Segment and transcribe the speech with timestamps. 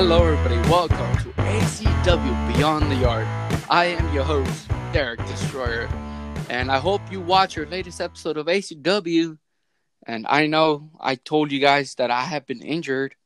[0.00, 0.54] Hello, everybody.
[0.70, 3.26] Welcome to ACW Beyond the Yard.
[3.68, 5.88] I am your host, Derek Destroyer,
[6.48, 9.38] and I hope you watch your latest episode of ACW.
[10.06, 13.16] And I know I told you guys that I have been injured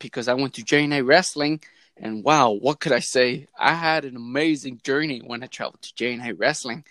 [0.00, 1.60] because I went to JNA Wrestling,
[1.96, 3.46] and wow, what could I say?
[3.56, 6.84] I had an amazing journey when I traveled to JNA Wrestling.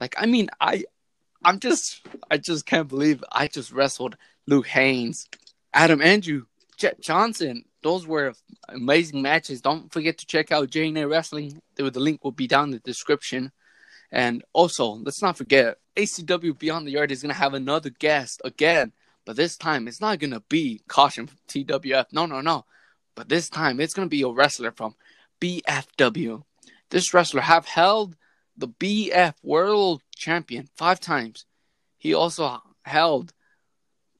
[0.00, 0.84] Like, I mean, I,
[1.44, 5.28] I'm just, I just can't believe I just wrestled Luke Haynes,
[5.74, 6.46] Adam Andrew,
[6.78, 7.66] Jet Johnson.
[7.82, 8.34] Those were
[8.68, 9.60] amazing matches.
[9.60, 11.62] Don't forget to check out JNA Wrestling.
[11.76, 13.52] The link will be down in the description.
[14.12, 18.42] And also, let's not forget, ACW Beyond the Yard is going to have another guest
[18.44, 18.92] again.
[19.24, 22.06] But this time, it's not going to be Caution from TWF.
[22.12, 22.64] No, no, no.
[23.14, 24.94] But this time, it's going to be a wrestler from
[25.40, 26.42] BFW.
[26.90, 28.16] This wrestler have held
[28.56, 31.46] the BF World Champion five times.
[31.98, 33.32] He also held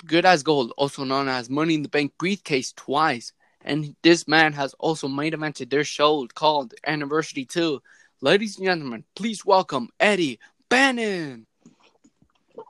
[0.07, 3.33] Good as Gold, also known as Money in the Bank briefcase, twice.
[3.65, 7.81] And this man has also main evented their show called Anniversary 2.
[8.21, 11.47] Ladies and gentlemen, please welcome Eddie Bannon.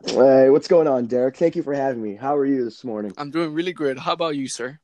[0.05, 1.37] Hey, what's going on, Derek?
[1.37, 2.15] Thank you for having me.
[2.15, 3.13] How are you this morning?
[3.17, 3.99] I'm doing really good.
[3.99, 4.79] How about you, sir?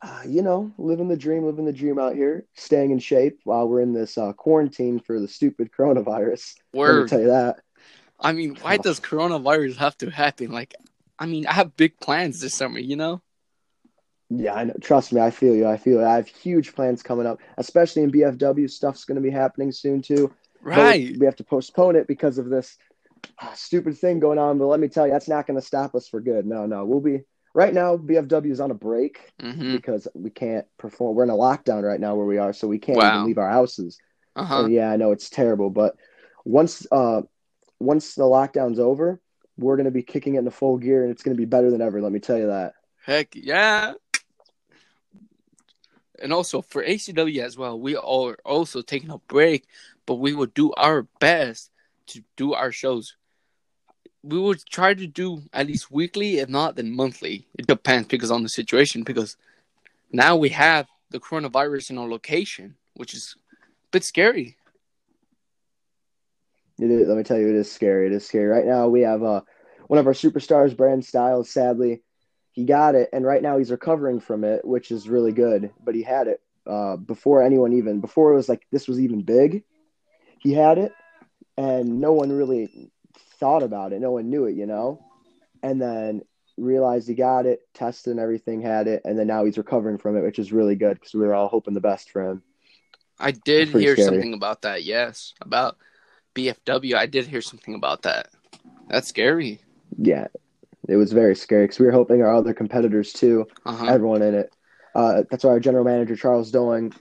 [0.00, 3.68] Uh, you know, living the dream, living the dream out here, staying in shape while
[3.68, 6.54] we're in this uh, quarantine for the stupid coronavirus.
[6.74, 6.94] Word.
[6.94, 7.60] Let me tell you that.
[8.18, 10.50] I mean, why does coronavirus have to happen?
[10.50, 10.74] Like,
[11.18, 13.22] I mean, I have big plans this summer, you know?
[14.38, 14.74] Yeah, I know.
[14.80, 15.66] Trust me, I feel you.
[15.66, 16.04] I feel you.
[16.06, 18.70] I have huge plans coming up, especially in BFW.
[18.70, 20.32] Stuff's going to be happening soon too.
[20.64, 21.16] But Right.
[21.18, 22.76] we have to postpone it because of this
[23.40, 24.58] uh, stupid thing going on.
[24.58, 26.46] But let me tell you, that's not going to stop us for good.
[26.46, 26.84] No, no.
[26.84, 27.22] We'll be
[27.54, 27.96] right now.
[27.96, 29.72] BFW is on a break Mm-hmm.
[29.76, 31.16] because we can't perform.
[31.16, 33.14] We're in a lockdown right now where we are, so we can't Wow.
[33.14, 33.98] even leave our houses.
[34.36, 34.64] Uh huh.
[34.64, 35.94] And yeah, I know it's terrible, but
[36.44, 37.22] once uh
[37.80, 39.20] once the lockdown's over,
[39.58, 42.00] we're gonna be kicking it into full gear, and it's gonna be better than ever.
[42.00, 42.74] Let me tell you that.
[43.04, 43.94] Heck yeah.
[46.22, 49.66] And also for ACW as well, we are also taking a break,
[50.06, 51.70] but we will do our best
[52.06, 53.16] to do our shows.
[54.22, 57.48] We will try to do at least weekly, if not then monthly.
[57.58, 59.02] It depends because on the situation.
[59.02, 59.36] Because
[60.12, 64.56] now we have the coronavirus in our location, which is a bit scary.
[66.78, 68.06] It is, let me tell you, it is scary.
[68.06, 68.46] It is scary.
[68.46, 69.40] Right now, we have uh
[69.88, 71.50] one of our superstars, Brand Styles.
[71.50, 72.02] Sadly,
[72.52, 75.70] he got it, and right now he's recovering from it, which is really good.
[75.82, 79.22] But he had it uh before anyone even before it was like this was even
[79.22, 79.64] big.
[80.38, 80.92] He had it,
[81.56, 82.90] and no one really
[83.38, 84.00] thought about it.
[84.00, 85.04] No one knew it, you know.
[85.62, 86.22] And then
[86.56, 90.16] realized he got it, tested and everything, had it, and then now he's recovering from
[90.16, 92.42] it, which is really good because we were all hoping the best for him.
[93.18, 94.08] I did hear scary.
[94.08, 94.84] something about that.
[94.84, 95.76] Yes, about
[96.34, 96.94] BFW.
[96.94, 98.30] I did hear something about that.
[98.88, 99.60] That's scary.
[99.96, 100.28] Yeah,
[100.88, 103.86] it was very scary because we were hoping our other competitors too, Uh huh.
[103.86, 104.54] everyone in it.
[104.94, 106.92] Uh, that's why our general manager Charles Dolling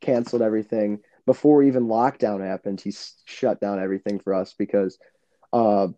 [0.00, 2.80] canceled everything before even lockdown happened.
[2.80, 2.92] He
[3.24, 4.98] shut down everything for us because
[5.52, 5.88] uh,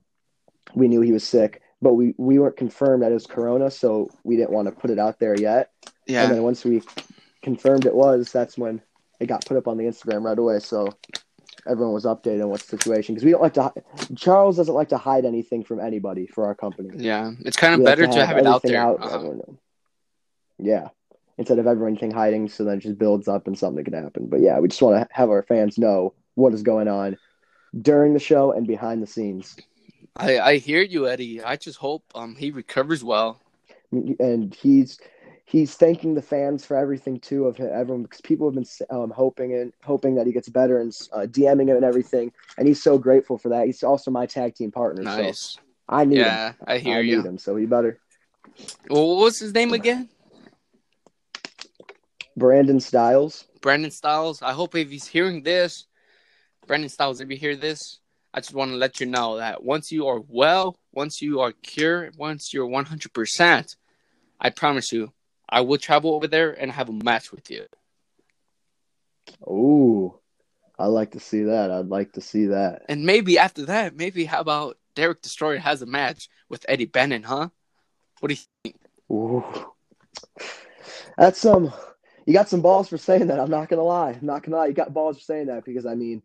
[0.75, 4.09] we knew he was sick, but we we weren't confirmed that it was corona, so
[4.25, 5.71] we didn't want to put it out there yet.
[6.07, 6.25] Yeah.
[6.25, 6.83] And then once we
[7.43, 8.81] confirmed it was, that's when
[9.21, 10.61] it got put up on the Instagram right away.
[10.61, 10.89] So
[11.67, 13.73] everyone was updated on what the situation because we don't like to.
[14.17, 16.91] Charles doesn't like to hide anything from anybody for our company.
[16.95, 18.81] Yeah, it's kind of We like better to have, it out there.
[18.81, 19.35] out, Uh-huh.
[20.59, 20.89] Yeah,
[21.39, 24.27] instead of everything hiding, so then it just builds up and something can happen.
[24.27, 27.17] But yeah, we just want to have our fans know what is going on
[27.81, 29.57] during the show and behind the scenes.
[30.17, 31.43] I, I hear you, Eddie.
[31.43, 33.41] I just hope um he recovers well.
[33.91, 34.99] And he's
[35.45, 39.55] he's thanking the fans for everything too of everyone because people have been um, hoping
[39.55, 42.99] and hoping that he gets better and uh, DMing him and everything, and he's so
[42.99, 43.67] grateful for that.
[43.67, 45.59] He's also my tag team partner, so Nice.
[45.89, 46.25] I need him.
[46.25, 47.17] Yeah, I hear I you.
[47.19, 47.99] need him, so he better.
[48.89, 50.09] Well, what's his name again?
[52.37, 53.45] Brandon Styles.
[53.61, 54.43] Brandon Styles.
[54.43, 55.87] I hope if he's hearing this,
[56.67, 58.01] Brandon Styles, if you hear this,
[58.33, 61.53] I just want to let you know that once you are well, once you are
[61.53, 63.77] cured, once you're 100%,
[64.41, 65.13] I promise you,
[65.55, 67.67] I will travel over there and have a match with you.
[69.47, 70.19] Ooh,
[70.77, 71.71] I like to see that.
[71.71, 72.83] I'd like to see that.
[72.89, 77.23] And maybe after that, maybe how about Derek Destroyer has a match with Eddie Bannon,
[77.23, 77.51] huh?
[78.19, 78.77] What do you think?
[79.13, 79.45] Ooh.
[81.17, 81.73] That's some.
[82.27, 83.39] You got some balls for saying that.
[83.39, 84.11] I'm not gonna lie.
[84.11, 84.67] I'm not gonna lie.
[84.67, 86.21] You got balls for saying that because I mean,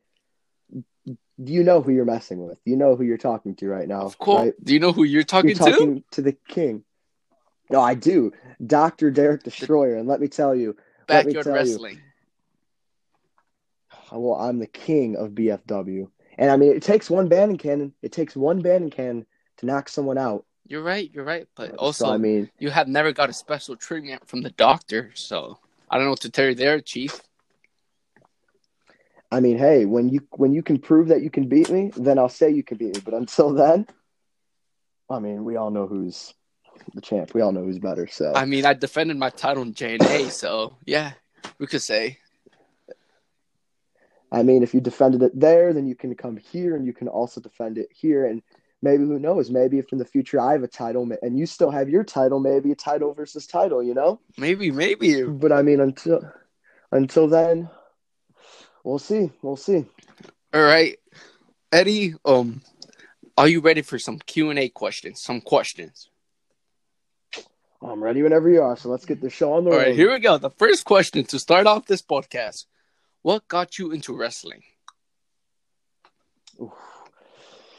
[1.05, 2.57] do you know who you're messing with.
[2.65, 4.01] You know who you're talking to right now.
[4.01, 4.39] Of course.
[4.45, 4.53] right?
[4.63, 5.63] Do you know who you're talking, to?
[5.63, 6.21] You're talking to?
[6.23, 6.83] the king.
[7.69, 8.31] No, I do,
[8.65, 10.79] Doctor Derek Destroyer, and let me tell you, to?
[11.09, 11.71] let me Backyard tell you.
[11.71, 12.01] Wrestling.
[14.11, 17.93] Oh, well, I'm the king of BFW, and I mean, it takes one Bannon cannon.
[18.01, 19.25] It takes one Bannon cannon
[19.57, 20.45] to knock someone out.
[20.65, 21.09] You're right.
[21.13, 21.47] You're right.
[21.55, 25.11] But So, also, I mean, you have never got a special treatment from the doctor,
[25.13, 27.21] so I don't know what to tell you there, Chief.
[29.31, 32.17] I mean, hey, when you when you can prove that you can beat me, then
[32.17, 33.01] I'll say you can beat me.
[33.03, 33.85] But until then,
[35.09, 36.33] I mean, we all know who's
[36.93, 37.33] the champ.
[37.33, 38.07] We all know who's better.
[38.07, 41.13] So I mean, I defended my title in JNA, so yeah,
[41.57, 42.17] we could say.
[44.31, 47.07] I mean, if you defended it there, then you can come here and you can
[47.07, 48.25] also defend it here.
[48.25, 48.43] And
[48.81, 49.49] maybe who knows?
[49.49, 52.39] Maybe if in the future I have a title and you still have your title,
[52.39, 53.81] maybe a title versus title.
[53.81, 54.19] You know?
[54.37, 55.23] Maybe, maybe.
[55.23, 56.21] But I mean, until
[56.91, 57.69] until then,
[58.83, 59.31] we'll see.
[59.41, 59.85] We'll see.
[60.53, 60.97] All right,
[61.71, 62.15] Eddie.
[62.23, 62.61] Um,
[63.37, 65.21] are you ready for some Q and A questions?
[65.21, 66.09] Some questions.
[67.81, 68.75] I'm ready whenever you are.
[68.75, 69.83] So let's get the show on the All road.
[69.87, 70.37] right, here we go.
[70.37, 72.65] The first question to start off this podcast:
[73.21, 74.63] What got you into wrestling?
[76.61, 76.71] Oof.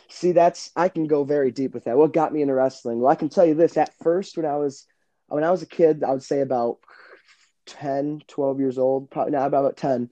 [0.08, 1.96] See, that's I can go very deep with that.
[1.96, 3.00] What got me into wrestling?
[3.00, 3.76] Well, I can tell you this.
[3.76, 4.86] At first, when I was
[5.28, 6.78] when I was a kid, I would say about
[7.66, 10.10] 10, 12 years old, probably not about 10.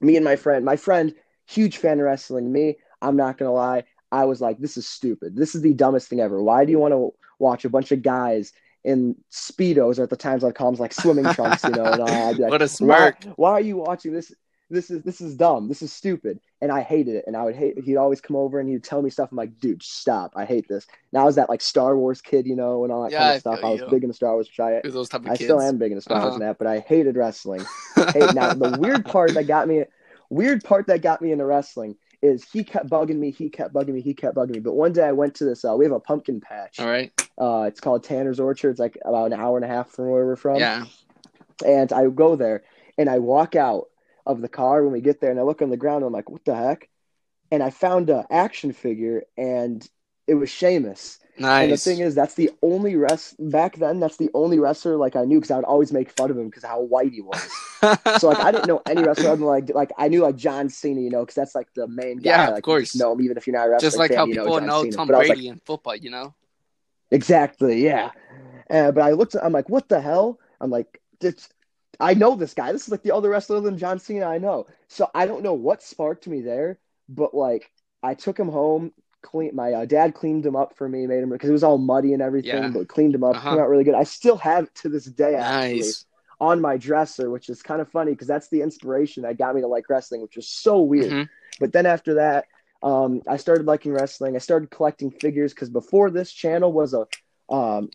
[0.00, 1.14] Me and my friend, my friend,
[1.46, 2.52] huge fan of wrestling.
[2.52, 5.36] Me, I'm not gonna lie, I was like, this is stupid.
[5.36, 6.42] This is the dumbest thing ever.
[6.42, 8.52] Why do you want to watch a bunch of guys
[8.84, 11.92] in speedos, or at the times I'd call them like swimming trunks, you know?
[11.92, 13.16] And I'd be like, What a smirk.
[13.24, 14.32] Why, why are you watching this?
[14.70, 15.68] This is this is dumb.
[15.68, 16.40] This is stupid.
[16.62, 17.24] And I hated it.
[17.26, 17.78] And I would hate.
[17.78, 19.28] He'd always come over and he'd tell me stuff.
[19.30, 20.32] I'm like, dude, stop.
[20.36, 20.86] I hate this.
[21.12, 23.30] And I was that like Star Wars kid, you know, and all that Yeah, kind
[23.30, 23.60] I of stuff.
[23.62, 23.86] I was you.
[23.90, 25.44] big into Star Wars, which I those type of I kids?
[25.44, 26.34] still am big into Star Wars Uh-huh.
[26.36, 27.64] and that, but I hated wrestling.
[28.14, 29.84] Now the weird part that got me,
[30.30, 33.92] weird part that got me into wrestling is he kept bugging me, he kept bugging
[33.92, 34.60] me, he kept bugging me.
[34.60, 35.62] But one day I went to this.
[35.62, 36.80] Uh, we have a pumpkin patch.
[36.80, 37.12] All right.
[37.38, 38.70] Uh, it's called Tanner's Orchard.
[38.70, 40.56] It's like about an hour and a half from where we're from.
[40.56, 40.86] Yeah.
[41.66, 42.64] And I go there
[42.96, 43.88] and I walk out
[44.24, 45.98] of the car when we get there, and I look on the ground.
[45.98, 46.88] And I'm like, what the heck?
[47.50, 49.86] And I found a action figure, and
[50.26, 51.18] it was Sheamus.
[51.36, 51.64] Nice.
[51.64, 53.98] And the thing is, that's the only rest back then.
[53.98, 56.46] That's the only wrestler like I knew because I would always make fun of him
[56.48, 57.40] because how white he was.
[58.20, 60.68] so like I didn't know any wrestler other than like like I knew like John
[60.68, 62.30] Cena, you know, because that's like the main guy.
[62.30, 62.94] Yeah, of like, course.
[62.94, 64.66] know him even if you're not a wrestling Just like fan, how you people John
[64.66, 64.96] know Cena.
[64.96, 66.34] Tom But Brady like, in football, you know?
[67.10, 68.10] exactly, yeah.
[68.70, 70.38] Uh, but I looked, I'm like, what the hell?
[70.60, 71.48] I'm like, this,
[72.00, 72.72] I know this guy.
[72.72, 74.66] This is like the other wrestler than John Cena I know.
[74.88, 76.78] So I don't know what sparked me there,
[77.08, 77.70] but like
[78.02, 78.92] I took him home.
[79.24, 81.78] Clean, my uh, dad cleaned him up for me, made him because it was all
[81.78, 82.68] muddy and everything, Yeah.
[82.68, 83.34] but cleaned him up.
[83.36, 83.50] Uh-huh.
[83.50, 83.94] Came out really good.
[83.94, 85.82] I still have it to this day, actually
[86.40, 89.60] on my dresser, which is kind of funny because that's the inspiration that got me
[89.60, 91.10] to like wrestling, which is so weird.
[91.12, 91.28] Mhm.
[91.60, 92.46] But then after that,
[92.82, 94.34] um, I started liking wrestling.
[94.34, 97.06] I started collecting figures because before this channel was a
[97.48, 97.88] um,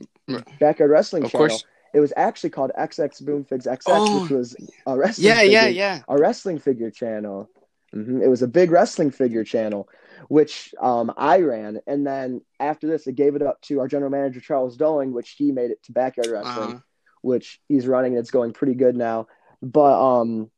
[0.59, 1.49] backyard wrestling Of channel.
[1.49, 1.65] course.
[1.93, 4.21] It was actually called XX Boomfigs XX, Oh.
[4.21, 4.55] which was
[4.87, 5.27] a wrestling.
[5.27, 6.01] Yeah, yeah, yeah.
[6.07, 7.49] a wrestling figure channel.
[7.93, 9.87] Hmm It was a big wrestling figure channel,
[10.27, 11.79] which um, I ran.
[11.87, 15.31] And then after this, it gave it up to our general manager, Charles Dolling, which
[15.31, 16.79] he made it to Backyard Wrestling, Uh-huh.
[17.21, 19.27] which he's running and it's going pretty good now.
[19.61, 20.51] But um,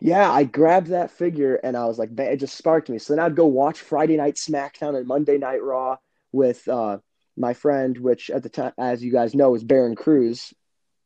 [0.00, 2.98] yeah, I grabbed that figure and I was like, man, it just sparked me.
[2.98, 5.96] So then I'd go watch Friday Night SmackDown and Monday Night Raw
[6.32, 6.98] with uh,
[7.36, 10.52] my friend, which at the time, as you guys know, was Baron Cruz.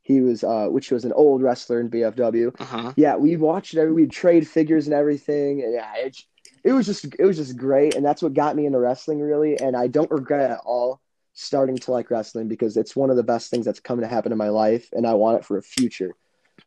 [0.04, 2.92] He was, uh, which was an old wrestler in BFW Uh-huh.
[2.96, 3.88] yeah, we watched it.
[3.90, 5.62] We'd trade figures and everything.
[5.62, 6.16] And yeah, it,
[6.62, 9.58] it was just it was just great, and that's what got me into wrestling really.
[9.58, 11.00] And I don't regret at all
[11.32, 14.30] starting to like wrestling because it's one of the best things that's coming to happen
[14.30, 16.14] in my life, and I want it for a future.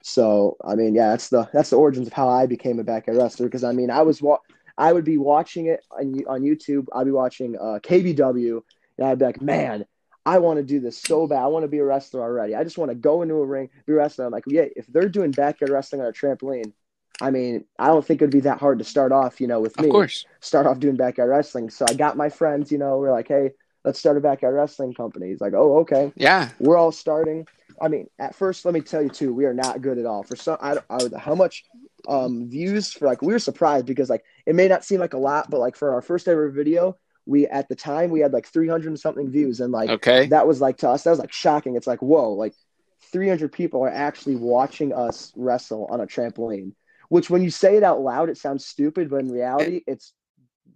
[0.02, 3.18] So I mean, yeah, that's the that's the origins of how I became a backyard
[3.20, 3.46] wrestler.
[3.48, 4.40] Because I mean, I was wa-
[4.80, 6.88] I would be watching it on on YouTube.
[6.94, 8.62] I'd be watching uh, KBW,
[8.98, 9.86] and I'd be like, man.
[10.28, 11.42] I want to do this so bad.
[11.42, 12.54] I want to be a wrestler already.
[12.54, 14.26] I just want to go into a ring, be a wrestler.
[14.26, 16.74] I'm like, yeah, if they're doing backyard wrestling on a trampoline,
[17.22, 19.80] I mean, I don't think it'd be that hard to start off, you know, with
[19.80, 19.88] me.
[19.88, 20.26] Of course.
[20.42, 21.70] Start off doing backyard wrestling.
[21.70, 23.52] So I got my friends, you know, we're like, hey,
[23.86, 25.30] let's start a backyard wrestling company.
[25.30, 26.12] He's like, oh, okay.
[26.18, 26.50] Yeah.
[26.60, 27.48] We're all starting.
[27.82, 30.24] I mean, at first, let me tell you too, we are not good at all.
[30.24, 31.64] For some, I, I how much
[32.10, 35.18] um views for like we were surprised because like it may not seem like a
[35.18, 38.48] lot, but like for our first ever video, we at the time we had like
[38.48, 40.28] 300 and something views, and like Okay.
[40.28, 42.54] that was like to us that was like shocking it's like whoa like
[43.12, 46.74] 300 people are actually watching us wrestle on a trampoline
[47.10, 50.14] which when you say it out loud it sounds stupid but in reality it's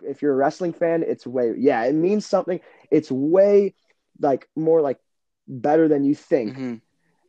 [0.04, 2.60] if you're a wrestling fan it's way yeah it means something
[2.92, 3.74] it's way
[4.20, 5.00] like more like
[5.48, 6.82] better than you think Mhm.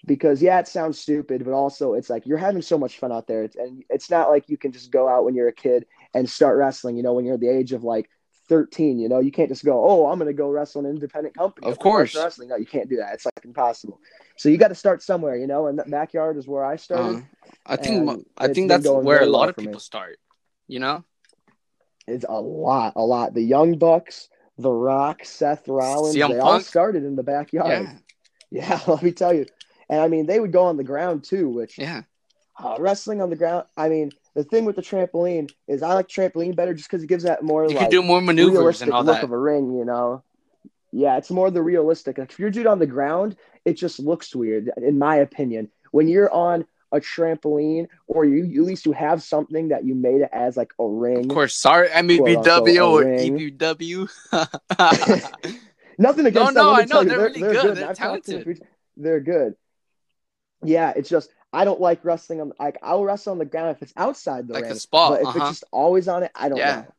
[0.06, 3.26] because yeah it sounds stupid but also it's like you're having so much fun out
[3.26, 5.86] there it's, and it's not like you can just go out when you're a kid
[6.14, 8.08] and start wrestling you know when you're the age of like
[8.52, 11.34] 13 you know you can't just go oh i'm going to go wrestle an independent
[11.34, 12.14] company Of course.
[12.14, 13.98] wrestling no you can't do that it's like impossible
[14.36, 17.16] so you got to start somewhere you know and that backyard is where i started
[17.16, 17.20] Uh,
[17.64, 19.68] I think I think that's where a lot of for me.
[19.68, 20.18] people start.
[20.68, 20.96] You know?
[22.06, 24.28] it's a lot a lot the young bucks
[24.58, 27.98] the rock seth rollins CM they all started in the backyard Yeah.
[28.60, 29.46] Yeah, let me tell you.
[29.88, 32.02] And I mean, they would go on the ground too, which Yeah.
[32.62, 33.64] uh, wrestling on the ground.
[33.78, 37.08] I mean, the thing with the trampoline is I like trampoline better just because it
[37.08, 39.24] gives that more You like can do more maneuvers realistic and all look that.
[39.24, 40.22] of a ring, you know.
[40.90, 42.18] Yeah, it's more the realistic.
[42.18, 45.70] Like if you're dude on the ground, it just looks weird, in my opinion.
[45.90, 50.20] When you're on a trampoline, or you at least you have something that you made
[50.20, 51.20] it as like a ring.
[51.20, 53.04] Of course, sorry, MEBW or.
[53.04, 54.08] EBW.
[55.98, 56.74] Nothing against no, them.
[56.74, 58.66] let I know, you, they're really good, they're talked to them talented.
[58.96, 59.54] They're good.
[60.64, 63.82] Yeah, it's just I don't like wrestling on like I'll wrestle on the ground if
[63.82, 64.72] it's outside the like ring.
[64.72, 65.10] a spot.
[65.10, 65.38] but if Uh-huh.
[65.40, 66.82] it's just always on it, I don't Yeah.
[66.82, 66.94] know.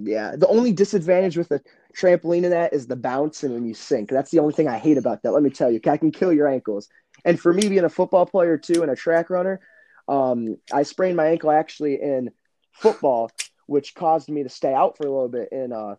[0.00, 0.36] Yeah.
[0.36, 1.60] The only disadvantage with the
[1.96, 4.10] trampoline in that is the bounce and when you sink.
[4.10, 5.32] That's the only thing I hate about that.
[5.32, 6.88] Let me tell you, I can kill your ankles.
[7.24, 9.60] And for me being a football player too and a track runner,
[10.06, 12.30] um, I sprained my ankle actually in
[12.72, 13.30] football,
[13.66, 15.96] which caused me to stay out for a little bit in uh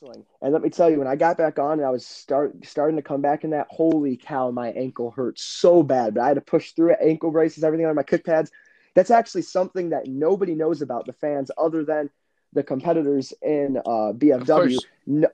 [0.00, 0.24] wrestling.
[0.42, 2.96] And let me tell you, when I got back on and I was start starting
[2.96, 6.14] to come back in that, holy cow, my ankle hurt so bad.
[6.14, 8.50] But I had to push through it, ankle braces, everything on my kick pads.
[8.94, 12.10] That's actually something that nobody knows about the fans other than
[12.52, 14.76] the competitors in uh, BFW.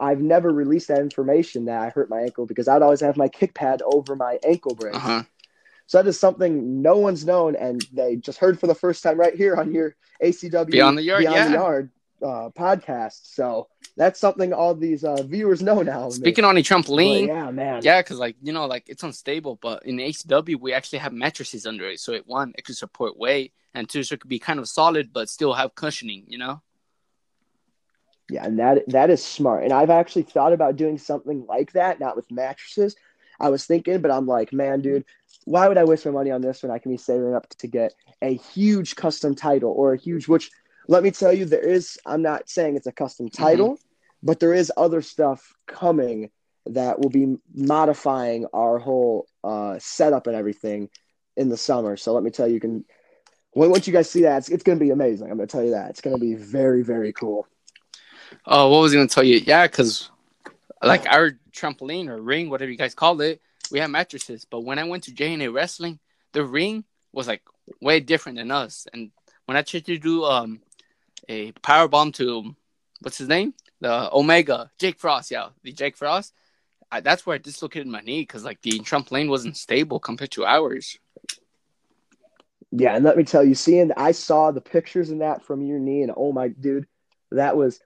[0.01, 3.29] I've never released that information that I hurt my ankle because I'd always have my
[3.29, 4.95] kick pad over my ankle brace.
[4.95, 5.23] Uh-huh.
[5.87, 9.19] So that is something no one's known, and they just heard for the first time
[9.19, 11.49] right here on your ACW Beyond the Yard, Beyond yeah.
[11.49, 11.91] the Yard
[12.23, 13.35] uh, podcast.
[13.35, 16.11] So that's something all these uh, viewers know now.
[16.11, 17.81] Speaking on a But trampoline, yeah, man.
[17.83, 21.67] yeah, because like you know, like it's unstable, but in ACW we actually have mattresses
[21.67, 24.39] under it, so it one it could support weight, and two so it could be
[24.39, 26.25] kind of solid but still have cushioning.
[26.29, 26.63] You know.
[28.31, 29.65] Yeah, and that that is smart.
[29.65, 32.97] And I've actually thought about doing something like that, not with mattresses.
[33.39, 35.05] I was thinking, but I'm like, man, dude,
[35.45, 37.67] why would I waste my money on this when I can be saving up to
[37.67, 40.51] get a huge custom title or a huge which
[40.89, 43.79] let me tell you, there is I'm not saying it's a custom title,
[44.23, 46.31] but there is other stuff coming
[46.67, 50.89] that will be modifying our whole uh, setup and everything
[51.37, 51.97] in the summer.
[51.97, 52.85] So let me tell you, you can
[53.53, 55.31] when once you guys see that, it's, it's going to be amazing.
[55.31, 57.47] I'm going to tell you that it's going to be very, very cool.
[58.45, 59.39] Oh, what was I gonna tell you?
[59.39, 60.11] Yeah, because
[60.83, 63.41] like our trampoline or ring, whatever you guys call it,
[63.71, 64.45] we have mattresses.
[64.45, 65.99] But when I went to J and A Wrestling,
[66.33, 67.43] the ring was like
[67.81, 68.87] way different than us.
[68.93, 69.11] And
[69.47, 70.61] when I tried to do um
[71.29, 72.55] a power bomb to
[73.01, 76.33] what's his name, the Omega Jake Frost, yeah, the Jake Frost.
[76.91, 80.45] I, that's where I dislocated my knee because like the trampoline wasn't stable compared to
[80.47, 80.99] ours.
[82.73, 85.79] Yeah, and let me tell you, seeing I saw the pictures in that from your
[85.79, 86.87] knee, and oh my dude,
[87.31, 87.81] that was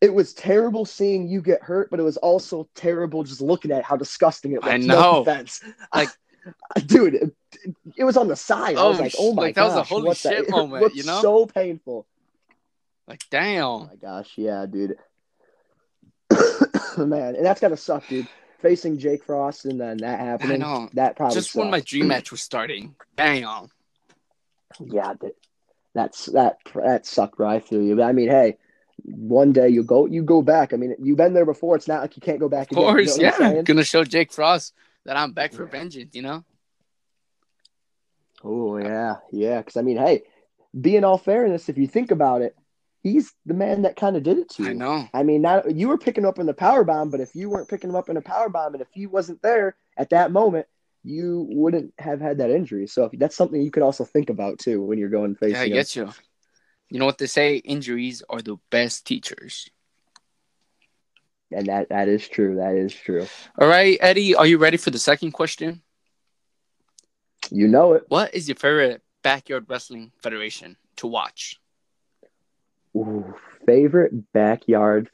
[0.00, 3.84] it was terrible seeing you get hurt, but it was also terrible just looking at
[3.84, 4.72] how disgusting it was.
[4.72, 5.20] I No know.
[5.22, 5.62] offense.
[5.94, 6.08] Like-
[6.86, 7.34] dude, it,
[7.98, 8.78] it was on the side.
[8.78, 11.02] I was Oh, like, oh my like, that was a holy shit it moment, you
[11.04, 11.20] know?
[11.20, 12.06] So painful.
[13.10, 13.64] Like damn.
[13.64, 14.94] Oh my gosh, yeah, dude.
[16.96, 18.28] Man, and that's gotta suck, dude.
[18.62, 20.60] Facing Jake Frost and then that happening.
[20.60, 20.88] know.
[20.92, 22.94] That probably Just when my dream match was starting.
[23.16, 23.68] Damn.
[24.78, 25.32] Yeah, that,
[25.92, 27.96] that's that that sucked right through you.
[27.96, 28.58] But I mean, hey,
[29.02, 30.72] one day you go you go back.
[30.72, 31.74] I mean, you've been there before.
[31.74, 32.84] It's not like you can't go back Of again.
[32.84, 33.62] course, you know what I'm yeah.
[33.62, 34.72] Gonna show Jake Frost
[35.04, 36.44] that I'm back for vengeance, you know?
[38.44, 39.58] Oh yeah, yeah.
[39.58, 40.22] Because I mean, hey,
[40.80, 42.54] being all fairness, if you think about it,
[43.02, 44.70] he's the man that kind of did it to you.
[44.70, 45.08] I know.
[45.12, 47.50] I mean, not you were picking him up in the power bomb, but if you
[47.50, 50.32] weren't picking him up in a power bomb, and if he wasn't there at that
[50.32, 50.66] moment,
[51.02, 52.86] you wouldn't have had that injury.
[52.86, 55.54] So if, that's something you could also think about too when you're going facing.
[55.54, 55.72] Yeah, I him.
[55.72, 56.10] get you.
[56.90, 57.56] You know what they say?
[57.56, 59.70] Injuries are the best teachers.
[61.52, 62.56] And that that is true.
[62.56, 63.26] That is true.
[63.58, 65.82] All right, Eddie, are you ready for the second question?
[67.50, 68.04] You know it.
[68.08, 71.59] What is your favorite backyard wrestling federation to watch?
[72.96, 73.34] Ooh,
[73.66, 75.10] favorite backyard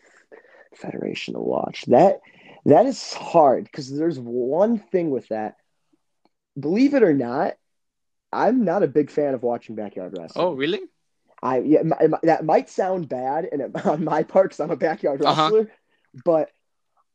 [0.75, 1.85] federation to watch.
[1.87, 2.21] That
[2.64, 5.56] that is hard because there's one thing with that.
[6.59, 7.54] Believe it or not,
[8.33, 10.47] I'm not a big fan of watching backyard wrestling.
[10.47, 10.80] Oh, really?
[11.42, 14.71] I yeah, my, my- that might sound bad, and it, on my part, because I'm
[14.71, 15.50] a backyard Uh-huh.
[15.50, 15.71] wrestler,
[16.25, 16.50] but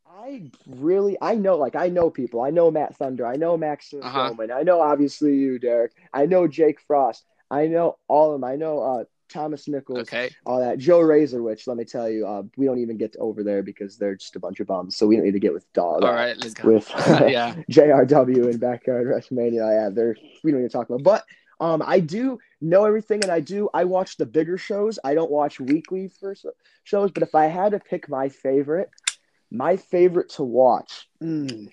[0.08, 2.42] I really I know like I know people.
[2.42, 3.26] I know Matt Thunder.
[3.26, 4.20] I know Max Uh-huh.
[4.28, 4.52] Roman.
[4.52, 5.94] I know obviously you, Derek.
[6.14, 7.26] I know Jake Frost.
[7.50, 8.50] I know all of them.
[8.50, 10.00] I know uh, Thomas Nichols.
[10.00, 10.30] Okay.
[10.46, 13.44] All that Joe Razor, which let me tell you, uh, we don't even get over
[13.44, 14.98] there because they're just a bunch of bums.
[14.98, 16.04] So we don't need to get with dog.
[16.04, 16.74] All right, let's go.
[16.74, 17.56] With yeah.
[17.72, 19.84] JRW and Backyard WrestleMania.
[19.84, 21.04] Yeah, they're we don't even talk about.
[21.04, 21.26] But
[21.62, 23.70] um, I do know everything, and I do.
[23.74, 24.98] I watch the bigger shows.
[25.04, 26.46] I don't watch weekly first
[26.84, 27.12] shows.
[27.12, 28.90] But if I had to pick my favorite,
[29.52, 31.70] my favorite to watch, mm,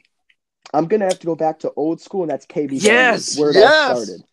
[0.74, 2.70] I'm gonna have to go back to old school, and that's KB.
[2.72, 3.90] Yes, where it yes.
[3.90, 4.24] all started.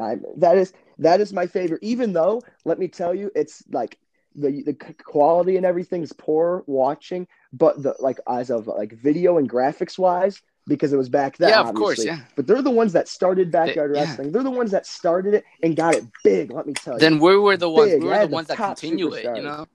[0.00, 1.82] I, that is that is my favorite.
[1.82, 3.98] Even though, let me tell you, it's like
[4.34, 9.38] the the quality and everything is poor watching, but the like as of like video
[9.38, 11.50] and graphics wise, because it was back then.
[11.50, 12.20] Yeah, of course, yeah.
[12.36, 14.02] But they're the ones that started backyard yeah.
[14.02, 14.32] wrestling.
[14.32, 16.52] They're the ones that started it and got it big.
[16.52, 17.00] Let me tell you.
[17.00, 17.92] Then we were the ones.
[17.92, 18.02] Big.
[18.02, 19.24] We were the the ones that continue it.
[19.24, 19.66] You know.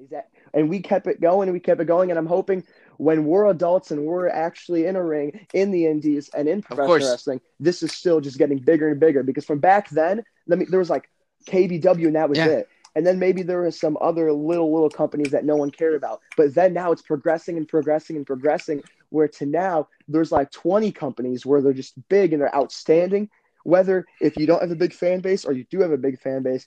[0.00, 2.10] Exact- And we kept it going and we kept it going.
[2.10, 2.64] And I'm hoping
[2.98, 7.10] when we're adults and we're actually in a ring in the indies and in professional
[7.10, 9.22] wrestling, this is still just getting bigger and bigger.
[9.22, 11.08] Because from back then, let me there was like
[11.46, 12.46] KBW and that was Yeah.
[12.46, 12.68] it.
[12.94, 16.20] And then maybe there were some other little little companies that no one cared about.
[16.36, 18.82] But then now it's progressing and progressing and progressing.
[19.08, 23.30] Where to now there's like 20 companies where they're just big and they're outstanding.
[23.64, 26.18] Whether if you don't have a big fan base or you do have a big
[26.18, 26.66] fan base,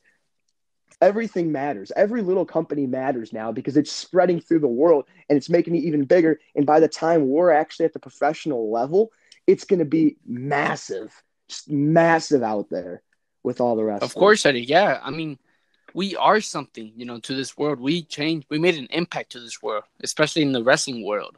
[1.02, 1.92] everything matters.
[1.96, 5.84] Every little company matters now because it's spreading through the world and it's making it
[5.84, 6.40] even bigger.
[6.56, 9.12] And by the time we're actually at the professional level,
[9.48, 13.02] it's going to be massive, just massive out there
[13.44, 14.04] with all the rest.
[14.04, 14.64] Of course, Eddie.
[14.64, 15.38] Yeah, I mean,
[15.94, 17.80] we are something, you know, to this world.
[17.80, 18.48] We changed.
[18.50, 21.38] We made an impact to this world, especially in the wrestling world.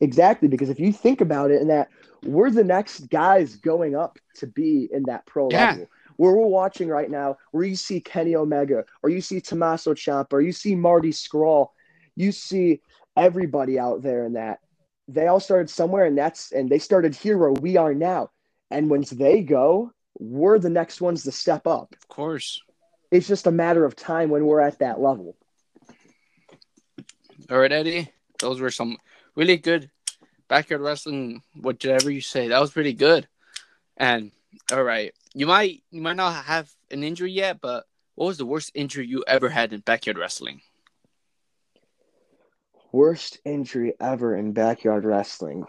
[0.00, 1.88] Exactly, because if you think about it, in that
[2.24, 5.70] we're the next guys going up to be in that pro Yeah.
[5.70, 5.88] level.
[6.16, 10.32] Where we're watching right now, where you see Kenny Omega, or you see Tommaso Ciampa,
[10.32, 11.68] or you see Marty Scurll,
[12.16, 12.80] you see
[13.16, 14.60] everybody out there in that.
[15.08, 18.30] They all started somewhere, and that's and they started here where we are now.
[18.70, 21.92] And once they go, we're the next ones to step up.
[21.92, 22.62] Of course.
[23.10, 25.36] It's just a matter of time when we're at that level.
[27.50, 28.10] All right, Eddie.
[28.38, 28.96] Those were some
[29.36, 29.90] really good
[30.48, 31.42] backyard wrestling.
[31.54, 33.28] Whatever you say, that was pretty good.
[33.96, 34.32] And
[34.72, 38.46] all right, you might you might not have an injury yet, but what was the
[38.46, 40.62] worst injury you ever had in backyard wrestling?
[42.92, 45.66] Worst injury ever in backyard wrestling.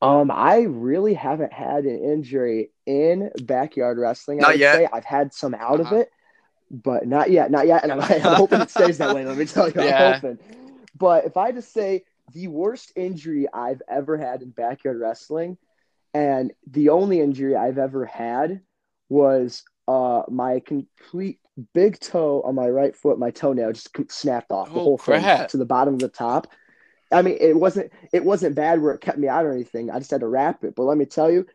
[0.00, 4.38] Um, I really haven't had an injury in backyard wrestling.
[4.38, 4.74] I Not would yet.
[4.76, 5.96] say I've had some out of Uh-huh.
[5.96, 6.10] it,
[6.70, 7.82] but not yet, not yet.
[7.84, 9.24] And I'm, I'm hoping it stays that way.
[9.24, 10.06] Let me tell you, Yeah.
[10.06, 10.38] I'm hoping.
[10.96, 15.56] But if I just say the worst injury I've ever had in backyard wrestling,
[16.14, 18.60] and the only injury I've ever had
[19.08, 21.40] was uh my complete
[21.74, 25.30] big toe on my right foot, my toenail just snapped off the Oh, whole thing
[25.48, 26.48] to the bottom of the top.
[27.12, 29.90] I mean, it wasn't it wasn't bad where it kept me out or anything.
[29.90, 30.74] I just had to wrap it.
[30.74, 31.46] But let me tell you,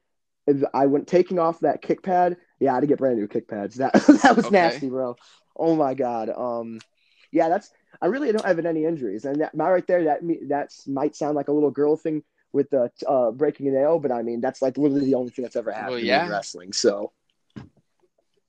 [0.47, 2.37] if I went taking off that kick pad.
[2.59, 3.75] Yeah, I had to get brand new kick pads.
[3.75, 3.93] That
[4.23, 4.49] that was Okay.
[4.51, 5.17] nasty, bro.
[5.55, 6.29] Oh my god.
[6.29, 6.83] Um,
[7.31, 7.69] yeah, that's.
[8.01, 10.05] I really don't have any injuries, and that my right there.
[10.05, 12.23] That me that's might sound like a little girl thing
[12.57, 15.43] with the uh, breaking a nail, but I mean that's like literally the only thing
[15.43, 16.25] that's ever happened Well, yeah.
[16.25, 16.73] in wrestling.
[16.73, 17.13] So,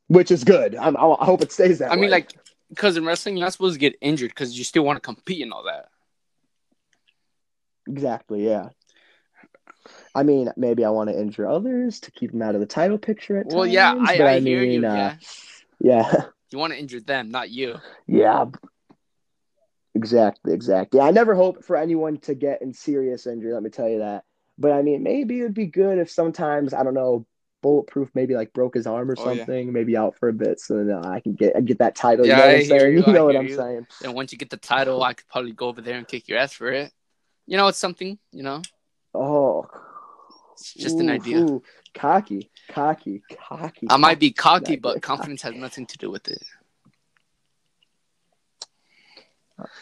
[0.09, 0.75] which is good.
[0.75, 2.01] I'm, I I hope it stays that I way.
[2.03, 2.33] mean, like,
[2.71, 5.43] because in wrestling, you're not supposed to get injured because you still want to compete
[5.43, 5.87] and all that.
[7.87, 8.71] exactly, yeah.
[10.15, 12.99] I mean, maybe I want to injure others to keep them out of the title
[12.99, 13.39] picture.
[13.39, 14.87] At Well, yeah, times, I, but I, hear you.
[14.87, 15.17] uh, yeah,
[15.81, 16.23] yeah.
[16.51, 17.77] you want to injure them, not you.
[18.07, 18.47] Yeah.
[19.95, 21.01] Exactly, exactly.
[21.01, 24.25] I never hope for anyone to get in serious injury, let me tell you that.
[24.59, 27.27] But I mean, maybe it'd be good if sometimes, I don't know,
[27.63, 29.39] bulletproof maybe like broke his arm or Oh, yeah.
[29.39, 32.25] something, maybe out for a bit so then I can get I get that title.
[32.27, 32.93] Yeah, you know what I I'm hear saying?
[32.99, 33.57] you, You know I what I'm you.
[33.57, 33.87] saying?
[34.05, 36.39] And once you get the title, I could probably go over there and kick your
[36.39, 36.93] ass for it.
[37.47, 38.19] You know, it's something.
[38.33, 38.63] You know,
[39.15, 39.67] Oh.
[40.53, 41.39] it's just an idea.
[41.39, 41.63] ooh.
[41.95, 43.87] Cocky, cocky, cocky.
[43.91, 44.77] I might be cocky, cocky.
[44.77, 46.43] but confidence has nothing to do with it.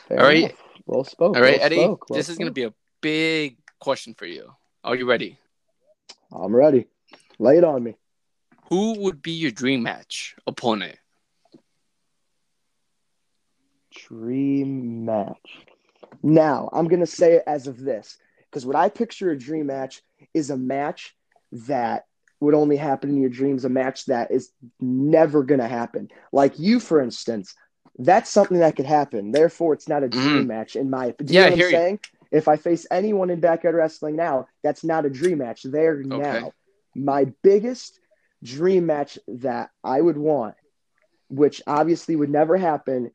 [0.08, 0.44] Fair All right.
[0.44, 0.62] enough.
[0.86, 1.36] Well spoke.
[1.36, 4.26] All right, well Eddie, spoke, well this is going to be a big question for
[4.26, 4.52] you.
[4.84, 5.38] Are you ready?
[6.32, 6.86] I'm ready.
[7.38, 7.96] Lay it on me.
[8.68, 10.96] Who would be your dream match opponent?
[13.94, 15.66] Dream match.
[16.22, 18.18] Now, I'm going to say it as of this
[18.50, 20.02] because what I picture a dream match
[20.34, 21.14] is a match
[21.52, 22.04] that
[22.40, 26.08] would only happen in your dreams, a match that is never going to happen.
[26.32, 27.54] Like you, for instance,
[27.98, 29.32] that's something that could happen.
[29.32, 30.46] Therefore, it's not a dream mm.
[30.46, 31.34] match in my opinion.
[31.34, 31.40] You.
[31.40, 31.70] Yeah, know what I'm you.
[31.70, 32.00] saying?
[32.30, 35.62] If I face anyone in backyard wrestling now, that's not a dream match.
[35.62, 36.52] They're now.
[36.94, 38.00] My biggest
[38.42, 40.54] dream match that I would want,
[41.28, 43.10] which obviously would never happen,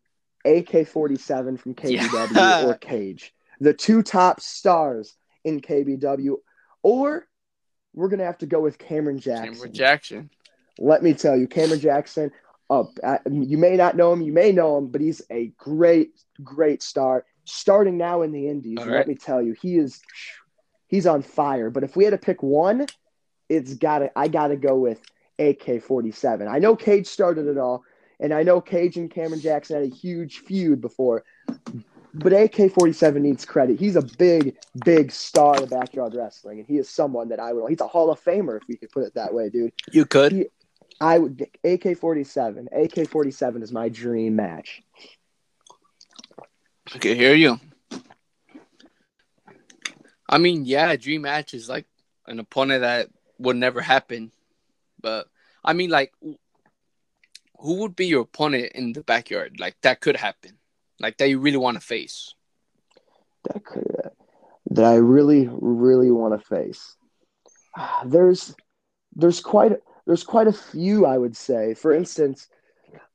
[0.45, 2.65] AK 47 from KBW Yeah.
[2.67, 3.33] or Cage.
[3.59, 6.37] The two top stars in KBW.
[6.83, 7.27] Or
[7.93, 9.53] we're going to have to go with Cameron Jackson.
[9.53, 10.29] Cameron Jackson.
[10.79, 12.31] Let me tell you, Cameron Jackson,
[12.71, 16.81] uh, you may not know him, you may know him, but he's a great, great
[16.81, 17.25] star.
[17.43, 19.99] Starting now in the Indies, All let me tell you, he is
[20.87, 21.69] he's on fire.
[21.69, 22.85] But if we had to pick one,
[23.49, 25.01] it's gotta I gotta go with
[25.37, 26.47] AK forty seven.
[26.47, 27.83] I know Cage started it all,
[28.19, 31.23] and I know Cage and Cameron Jackson had a huge feud before.
[32.13, 33.79] But AK forty seven needs credit.
[33.79, 34.55] He's a big,
[34.85, 37.69] big star of backyard wrestling, and he is someone that I would.
[37.69, 39.73] He's a Hall of Famer, if we could put it that way, dude.
[39.91, 40.31] You could.
[40.31, 40.47] He-
[41.01, 42.69] I would AK forty seven.
[42.71, 44.81] AK forty seven is my dream match.
[46.93, 47.59] I can hear you.
[50.29, 51.85] I mean, yeah, a dream match is like
[52.27, 54.31] an opponent that would never happen.
[55.01, 55.27] But
[55.63, 59.59] I mean, like, who would be your opponent in the backyard?
[59.59, 60.57] Like that could happen,
[60.99, 62.33] like that you really want to face.
[63.43, 63.91] That could
[64.71, 66.95] that I really, really want to face.
[68.05, 68.55] There's,
[69.15, 69.73] there's quite,
[70.05, 71.73] there's quite a few I would say.
[71.73, 72.47] For instance,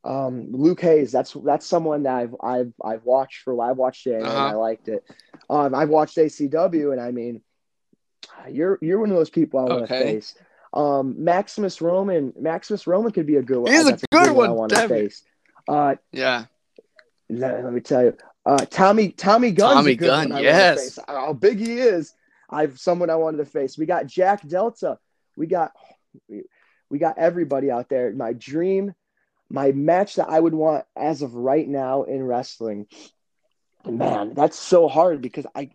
[0.04, 1.12] um, Luke Hayes.
[1.12, 3.60] That's that's someone that I've I've I've watched for.
[3.62, 4.48] I've watched it and Uh-huh.
[4.48, 5.04] I liked it.
[5.50, 7.42] Um, I've watched ACW and I mean,
[8.48, 10.12] you're you're one of those people I want to Okay.
[10.14, 10.34] face.
[10.72, 12.32] Um, Maximus Roman.
[12.38, 13.72] Maximus Roman could be a good one.
[13.72, 15.22] He's a That's good I one, want to face.
[15.66, 16.44] Uh, Yeah,
[17.30, 20.42] let, let me tell you, uh, Tommy Tommy Gunn's Tommy a good Gunn, one I
[20.42, 20.98] yes.
[21.08, 22.14] How big he is,
[22.50, 23.76] I've someone I wanted to face.
[23.78, 24.98] We got Jack Delta.
[25.36, 25.72] We got
[26.90, 28.12] we, got everybody out there.
[28.12, 28.94] My dream,
[29.48, 32.86] my match that I would want as of right now in wrestling.
[33.84, 35.70] Man, that's so hard because I,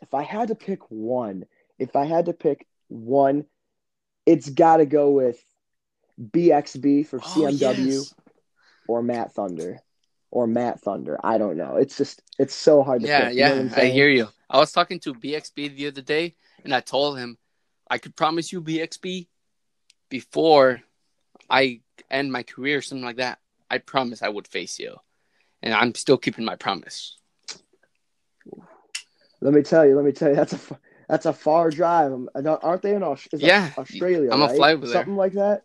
[0.00, 1.44] if I had to pick one,
[1.78, 3.44] if I had to pick one,
[4.24, 5.38] it's got to go with
[6.20, 8.14] BXB for Oh, CMW yes.
[8.86, 9.80] or Matt Thunder
[10.30, 11.18] or Matt Thunder.
[11.22, 11.76] I don't know.
[11.76, 13.36] It's just it's so hard to Yeah, pick.
[13.36, 14.28] you know yeah, I hear you.
[14.50, 17.36] I was talking to BXB the other day, and I told him
[17.90, 19.28] I could promise you BXB
[20.08, 20.80] before
[21.50, 23.38] I end my career, or something like that.
[23.70, 24.96] I promise I would face you,
[25.62, 27.16] and I'm still keeping my promise.
[29.40, 29.94] Let me tell you.
[29.94, 30.34] Let me tell you.
[30.36, 30.58] That's a
[31.08, 32.12] that's a far drive.
[32.12, 34.30] Um, Aren't they in Aus- Yeah, Australia?
[34.32, 34.94] I'm gonna fly over there.
[34.94, 35.62] Something like that.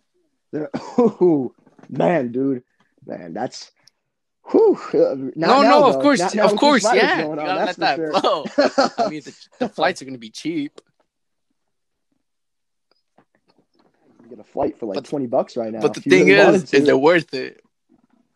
[0.51, 1.53] They're, ooh,
[1.89, 2.63] man, dude,
[3.05, 3.71] man, that's.
[4.51, 6.01] Whew, uh, no, now, no, of though.
[6.01, 7.23] course, Not of course, yeah.
[7.23, 8.11] going that's let that sure.
[8.11, 8.43] blow.
[8.97, 10.81] I mean, the, the flights are gonna be cheap.
[14.21, 15.81] You get a flight for like But- twenty bucks right now.
[15.81, 17.63] but the thing really is, is it worth it?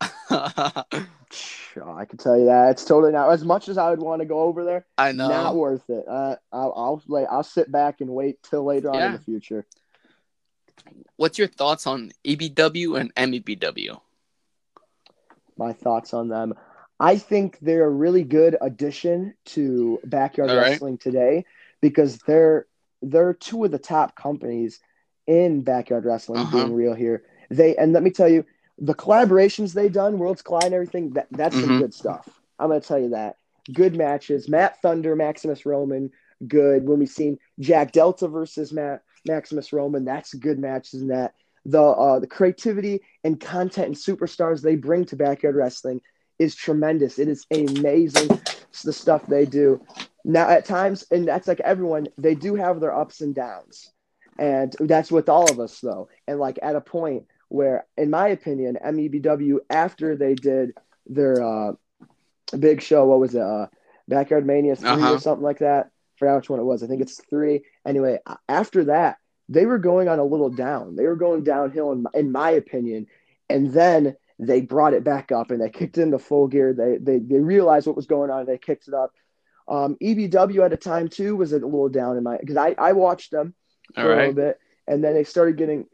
[0.00, 3.30] I can tell you that it's totally not.
[3.30, 5.28] As much as I would want to go over there, I know.
[5.28, 6.04] not worth it.
[6.08, 9.66] Uh, I'll I'll like I'll sit back and wait till later on in the future.
[11.16, 14.00] What's your thoughts on EBW and MEBW?
[15.56, 16.54] My thoughts on them.
[17.00, 20.58] I think they're a really good addition to backyard right.
[20.58, 21.44] wrestling today
[21.80, 22.66] because they're
[23.02, 24.80] they're two of the top companies
[25.28, 26.40] in backyard wrestling.
[26.40, 26.64] Uh-huh.
[26.64, 28.44] Being real here, they and let me tell you,
[28.78, 31.10] the collaborations they done, Worlds Collide, and everything.
[31.10, 31.78] That, that's some Mhm.
[31.78, 32.28] good stuff.
[32.58, 33.36] I'm gonna tell you that.
[33.72, 34.48] Good matches.
[34.48, 36.10] Matt Thunder, Maximus Roman,
[36.48, 36.88] good.
[36.88, 41.02] When we seen Jack Delta versus Matt Maximus Roman, that's good matches.
[41.02, 46.00] And that the uh, the creativity and content and superstars they bring to backyard wrestling
[46.38, 47.18] is tremendous.
[47.18, 48.28] It is amazing
[48.84, 49.80] the stuff they do.
[50.24, 53.92] Now at times, and that's like everyone, they do have their ups and downs,
[54.38, 56.08] and that's with all of us though.
[56.26, 60.72] And like at a point where, in my opinion, MEBW after they did
[61.06, 61.72] their uh,
[62.58, 63.66] big show, what was it, uh,
[64.06, 65.14] Backyard Mania three Uh-huh.
[65.14, 65.90] or something like that?
[66.16, 66.82] forgot which one it was.
[66.82, 67.62] I think it's three.
[67.86, 70.96] Anyway, after that, they were going on a little down.
[70.96, 73.06] They were going downhill, in my, in my opinion.
[73.48, 76.72] And then they brought it back up and they kicked into full gear.
[76.74, 78.46] They they, they realized what was going on.
[78.46, 79.12] They kicked it up.
[79.68, 82.92] Um, EBW at a time too was a little down in my because I, I
[82.92, 83.54] watched them
[83.94, 85.86] for All a little bit, and then they started getting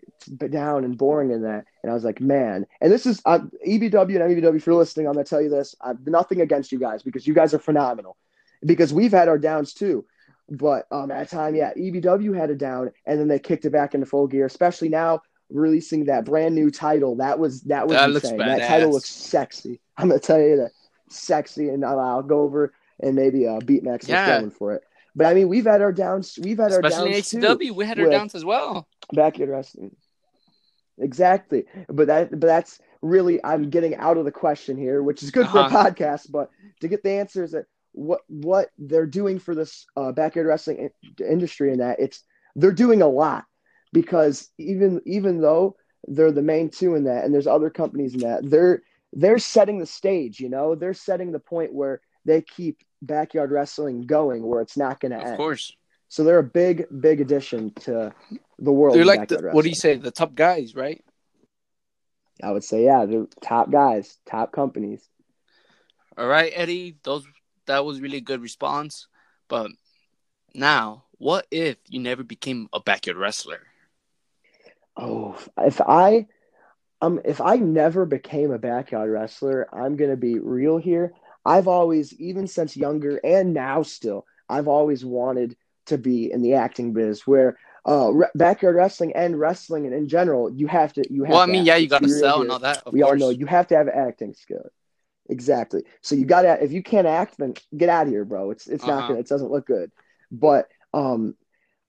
[0.50, 1.64] down and boring in that.
[1.82, 2.66] And I was like, man.
[2.80, 4.56] And this is uh, EBW and MEBW.
[4.56, 5.74] If you're listening, I'm gonna tell you this.
[5.80, 8.16] I've nothing against you guys because you guys are phenomenal.
[8.64, 10.04] Because we've had our downs too.
[10.48, 13.94] But um, at time, yeah, EBW had a down, and then they kicked it back
[13.94, 14.46] into full gear.
[14.46, 17.16] Especially now releasing that brand new title.
[17.16, 18.38] That was that was That insane.
[18.38, 19.80] That title looks sexy.
[19.96, 20.72] I'm gonna tell you that
[21.08, 24.34] sexy, and I'll, I'll go over and maybe uh, beat Max Yeah.
[24.34, 24.82] Roman for it.
[25.16, 26.38] But I mean, we've had our downs.
[26.42, 28.88] We've had our Especially in downs HCW, we had our downs as well.
[29.12, 29.94] backyard wrestling.
[30.98, 35.30] Exactly, but that but that's really I'm getting out of the question here, which is
[35.32, 35.90] good for a Uh-huh.
[35.90, 36.30] podcast.
[36.30, 36.50] But
[36.80, 40.78] to get the answers that what what they're doing for this uh, backyard wrestling
[41.18, 42.22] in- industry and that it's
[42.54, 43.44] they're doing a lot
[43.92, 48.20] because even even though they're the main two in that, and there's other companies in
[48.20, 50.38] that they're they're setting the stage.
[50.38, 55.00] You know, they're setting the point where they keep backyard wrestling going, where it's not
[55.00, 55.30] going to end.
[55.30, 55.74] Of course.
[56.08, 58.14] So they're a big big addition to
[58.58, 58.94] the world.
[58.94, 59.96] They're of like the, what do you say?
[59.96, 61.04] The top guys, right?
[62.42, 65.08] I would say, yeah, they're top guys, top companies.
[66.16, 66.96] All right, Eddie.
[67.02, 67.24] Those
[67.66, 69.08] that was really good response.
[69.48, 69.70] But
[70.54, 73.60] now, what if you never became a backyard wrestler?
[74.96, 76.26] Oh, if I,
[77.02, 81.12] um, if I never became a backyard wrestler, I'm gonna be real here.
[81.44, 86.54] I've always, even since younger and now still, I've always wanted to be in the
[86.54, 91.04] acting biz where uh re- backyard wrestling and wrestling and in general, you have to
[91.12, 91.34] you have.
[91.34, 92.84] Well, I mean, yeah, you got to sell and all that.
[92.92, 93.22] We course.
[93.22, 94.70] all know you have to have acting skill.
[95.28, 95.84] Exactly.
[96.02, 98.50] So you got to if you can't act, then get out of here, bro.
[98.50, 99.08] It's it's not Uh-huh.
[99.08, 99.20] gonna.
[99.20, 99.90] It doesn't look good.
[100.30, 101.34] But um,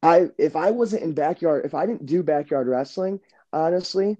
[0.02, 3.20] I if I wasn't in backyard, if I didn't do backyard wrestling,
[3.52, 4.18] honestly,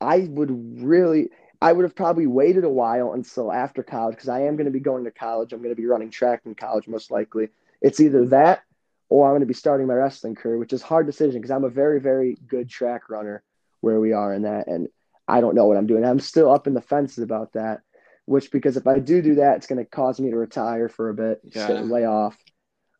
[0.00, 1.30] I would really.
[1.62, 4.72] I would have probably waited a while until after college because I am going to
[4.72, 5.52] be going to college.
[5.52, 7.48] I'm going to be running track in college most likely.
[7.80, 8.62] It's either that
[9.08, 11.50] or I'm going to be starting my wrestling career, which is a hard decision because
[11.50, 13.44] I'm a very, very good track runner
[13.80, 14.66] where we are in that.
[14.66, 14.88] And
[15.28, 16.04] I don't know what I'm doing.
[16.04, 17.82] I'm still up in the fences about that,
[18.24, 21.10] which because if I do do that, it's going to cause me to retire for
[21.10, 21.68] a bit, yeah.
[21.68, 22.36] lay off.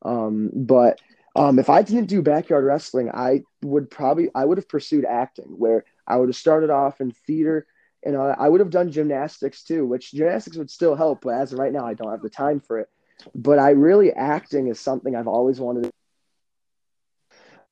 [0.03, 1.01] Um, but
[1.35, 5.55] um, if I didn't do backyard wrestling, I would probably I would have pursued acting,
[5.57, 7.66] where I would have started off in theater,
[8.05, 11.23] and uh, I would have done gymnastics too, which gymnastics would still help.
[11.23, 12.88] But as of right now, I don't have the time for it.
[13.35, 15.85] But I really acting is something I've always wanted.
[15.85, 15.91] to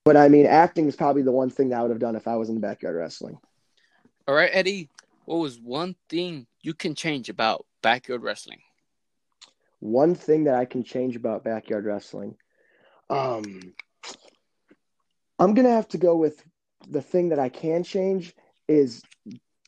[0.04, 2.28] But I mean, acting is probably the one thing that I would have done if
[2.28, 3.38] I was in the backyard wrestling.
[4.28, 4.88] All right, Eddie.
[5.24, 8.60] What was one thing you can change about backyard wrestling?
[9.80, 12.36] One thing that I can change about backyard wrestling.
[13.08, 13.74] Um,
[15.38, 16.44] I'm gonna have to go with
[16.88, 18.34] the thing that I can change
[18.68, 19.02] is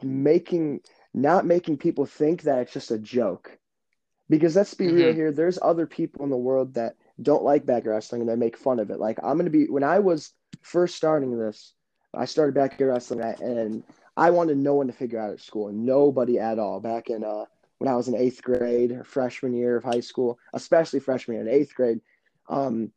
[0.05, 0.81] making
[1.15, 3.59] not making people think that it's just a joke.
[4.29, 4.97] Because let's be mm-hmm.
[4.97, 8.37] real here, there's other people in the world that don't like backyard wrestling and they
[8.37, 8.99] make fun of it.
[8.99, 11.75] Like I'm gonna be when I was first starting this,
[12.15, 13.83] I started backyard wrestling and
[14.17, 16.81] I wanted no one to figure out at school, nobody at all.
[16.81, 17.45] Back in uh,
[17.79, 21.53] when I was in eighth grade, freshman year of high school, especially freshman year in
[21.53, 22.01] eighth grade,
[22.49, 22.93] um,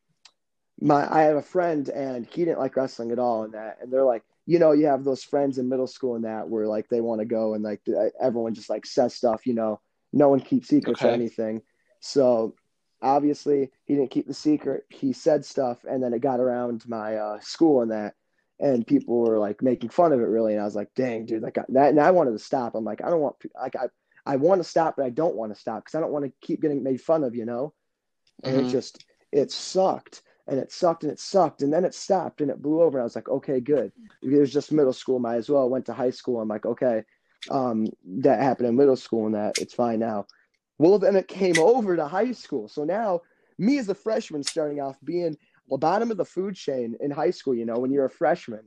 [0.80, 3.92] my I have a friend and he didn't like wrestling at all, and that, and
[3.92, 6.88] they're like, you know, you have those friends in middle school and that where like
[6.90, 7.82] they want to go and like
[8.22, 9.80] everyone just like says stuff, you know,
[10.14, 11.10] no one keeps secrets okay.
[11.10, 11.62] or anything.
[12.00, 12.56] So
[13.02, 14.86] obviously he didn't keep the secret.
[14.90, 18.16] He said stuff, and then it got around my uh, school and that
[18.60, 21.44] and people were like making fun of it really and i was like dang dude
[21.44, 23.88] like that and i wanted to stop i'm like i don't want like i
[24.26, 26.32] i want to stop but i don't want to stop because i don't want to
[26.42, 27.74] keep getting made fun of you know
[28.44, 28.68] and mm-hmm.
[28.68, 32.52] it just it sucked and it sucked and it sucked and then it stopped and
[32.52, 35.36] it blew over and i was like okay good it was just middle school might
[35.36, 37.04] as well I went to high school i'm like okay
[37.52, 37.88] um
[38.22, 40.26] that happened in middle school and that it's fine now
[40.78, 43.22] well then it came over to high school so now
[43.58, 45.38] me as a freshman starting off being
[45.70, 48.62] the bottom of the food chain in high school, you know, when you're a freshman.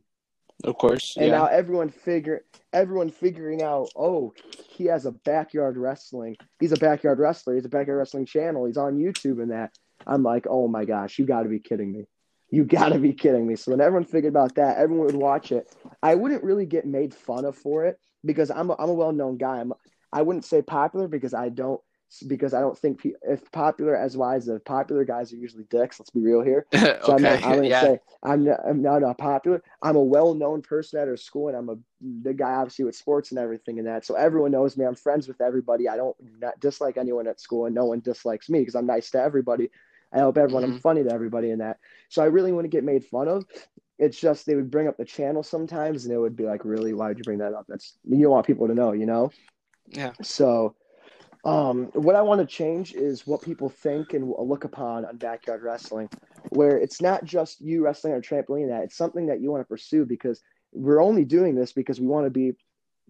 [0.64, 1.16] Of course.
[1.16, 1.38] And yeah.
[1.38, 4.34] now everyone figure everyone figuring out, oh,
[4.70, 6.36] he has a backyard wrestling.
[6.58, 7.54] He's a backyard wrestler.
[7.54, 8.64] He's a backyard wrestling channel.
[8.64, 9.78] He's on YouTube and that.
[10.08, 12.04] I'm like, oh my gosh, you got to be kidding me.
[12.50, 13.56] You got to be kidding me.
[13.56, 15.74] So when everyone figured about that, everyone would watch it.
[16.02, 19.12] I wouldn't really get made fun of for it because I'm a, I'm a well
[19.12, 19.60] known guy.
[19.60, 19.72] I'm
[20.12, 21.80] I wouldn't say popular because I don't
[22.26, 26.00] because I don't think if popular as wise the popular guys are usually dicks.
[26.00, 26.66] Let's be real here.
[27.08, 27.14] So okay.
[27.14, 27.80] I'm not, I'm gonna yeah.
[27.82, 29.62] say I'm not, I'm not a popular.
[29.82, 31.76] I'm a well-known person at our school, and I'm a
[32.22, 34.06] the guy obviously with sports and everything and that.
[34.06, 34.84] So everyone knows me.
[34.86, 35.88] I'm friends with everybody.
[35.88, 39.10] I don't not dislike anyone at school, and no one dislikes me because I'm nice
[39.10, 39.70] to everybody.
[40.12, 40.64] I help everyone.
[40.64, 40.74] Mm-hmm.
[40.74, 41.78] I'm funny to everybody in that.
[42.08, 43.44] So I really want to get made fun of.
[43.98, 46.94] It's just they would bring up the channel sometimes, and it would be like, "Really?
[46.94, 49.32] Why would you bring that up?" That's you don't want people to know, you know.
[49.88, 50.12] Yeah.
[50.22, 50.76] So
[51.44, 55.62] um, what I want to change is what people think and look upon on backyard
[55.62, 56.08] wrestling,
[56.50, 58.68] where it's not just you wrestling on a trampoline.
[58.68, 60.42] That it's something that you want to pursue because
[60.72, 62.52] we're only doing this because we want to be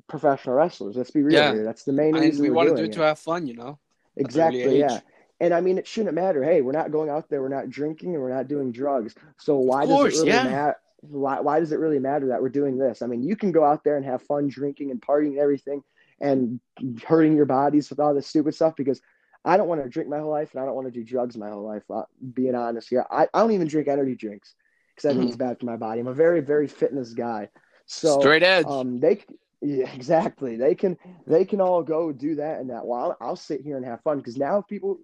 [0.09, 0.97] professional wrestlers.
[0.97, 1.53] Let's be real yeah.
[1.53, 1.65] here.
[1.65, 3.47] That's the main I mean, reason we want to do it to have fun.
[3.47, 3.79] You know.
[4.17, 4.79] Exactly.
[4.79, 5.01] Yeah.
[5.41, 6.43] And I mean, it shouldn't matter.
[6.43, 7.41] Hey, we're not going out there.
[7.43, 9.15] We're not drinking and we're not doing drugs.
[9.39, 10.45] So why course, does it really yeah.
[10.45, 10.77] matter?
[11.01, 13.03] Why, why does it really matter that we're doing this?
[13.03, 15.83] I mean, you can go out there and have fun drinking and partying and everything
[16.21, 16.61] and
[17.07, 19.01] hurting your bodies with all this stupid stuff because
[19.45, 21.37] I don't want to drink my whole life and I don't want to do drugs
[21.37, 21.85] my whole life.
[21.89, 22.03] Uh,
[22.35, 24.55] being honest here, I, I don't even drink energy drinks
[24.95, 25.29] because I think mm-hmm.
[25.29, 26.01] it's bad for my body.
[26.01, 27.49] I'm a very very fitness guy.
[27.87, 28.67] So straight edge.
[28.67, 29.23] Um, they
[29.61, 30.57] yeah, exactly.
[30.57, 32.85] They can they can all go do that and that.
[32.85, 34.99] Well, I'll, I'll sit here and have fun because now people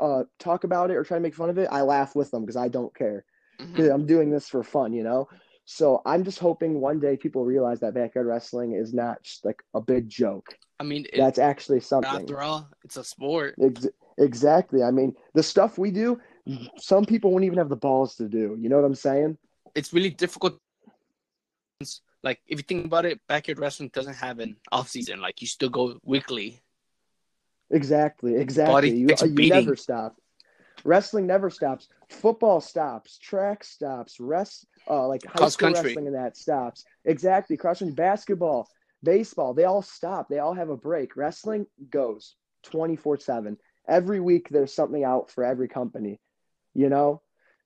[0.00, 2.42] uh, talk about it or try to make fun of it, I laugh with them
[2.42, 3.24] because I don't care
[3.58, 3.94] because mm-hmm.
[3.94, 5.28] I'm doing this for fun, you know.
[5.64, 9.62] So I'm just hoping one day people realize that backyard wrestling is not just like
[9.74, 10.56] a big joke.
[10.80, 12.10] I mean, it, that's actually something.
[12.10, 13.54] After all, it's a sport.
[13.62, 13.86] Ex-
[14.18, 14.82] exactly.
[14.82, 16.20] I mean, the stuff we do,
[16.78, 18.56] some people won't even have the balls to do.
[18.60, 19.38] You know what I'm saying?
[19.74, 20.58] It's really difficult.
[22.24, 25.20] Like if you think about it, backyard wrestling doesn't have an off season.
[25.20, 26.60] Like you still go weekly.
[27.72, 28.36] Exactly.
[28.36, 28.90] Exactly.
[28.90, 30.16] You, you never stop.
[30.84, 31.88] Wrestling never stops.
[32.08, 33.18] Football stops.
[33.18, 34.20] Track stops.
[34.20, 35.90] Rest uh, like high Cross school country.
[35.90, 36.84] wrestling and that stops.
[37.04, 37.56] Exactly.
[37.56, 38.68] Cross country, basketball,
[39.02, 40.28] baseball, they all stop.
[40.28, 41.16] They all have a break.
[41.16, 43.56] Wrestling goes 24 7.
[43.88, 46.20] Every week there's something out for every company,
[46.74, 47.22] you know?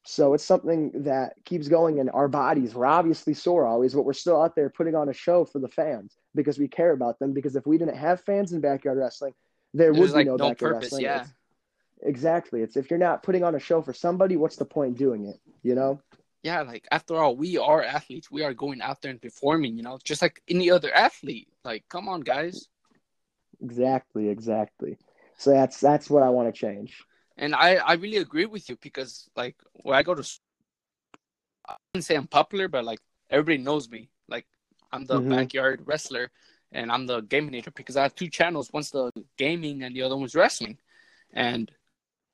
[0.09, 2.75] So it's something that keeps going in our bodies.
[2.75, 5.69] We're obviously sore always, but we're still out there putting on a show for the
[5.69, 7.33] fans because we care about them.
[7.33, 9.35] Because if we didn't have fans in backyard wrestling,
[9.75, 11.05] there would be like no, no backyard purpose, wrestling.
[11.05, 11.27] Yeah.
[12.03, 12.63] Exactly.
[12.63, 15.41] It's if you're not putting on a show for somebody, what's the point doing it?
[15.63, 16.01] You know?
[16.43, 18.31] Yeah, like after all, we are athletes.
[18.31, 21.49] We are going out there and performing, you know, just like any other athlete.
[21.65, 22.69] Like, come on, guys.
[23.61, 24.99] Exactly, exactly.
[25.39, 27.03] So that's that's what I want to change.
[27.37, 30.23] And I I really agree with you because like when I go to,
[31.69, 33.01] I wouldn't say I'm popular, but like
[33.31, 34.11] everybody knows me.
[34.29, 34.47] Like
[34.93, 35.31] I'm the Mhm.
[35.31, 36.31] backyard wrestler,
[36.77, 38.71] and I'm the gaminator because I have two channels.
[38.73, 40.79] One's the gaming, and the other one's wrestling.
[41.33, 41.71] And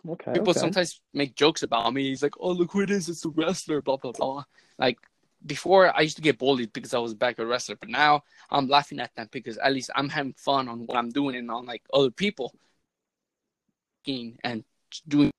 [0.09, 0.33] Okay.
[0.33, 0.59] people okay.
[0.59, 2.09] sometimes make jokes about me.
[2.09, 3.09] He's like, "Oh, look who it is!
[3.09, 4.44] It's the wrestler." Blah blah blah.
[4.76, 4.98] Like
[5.46, 8.22] before, I used to get bullied because I was back a backyard wrestler, but now
[8.50, 11.50] I'm laughing at them because at least I'm having fun on what I'm doing and
[11.50, 12.52] on like other people.
[14.42, 14.64] And
[15.07, 15.31] doing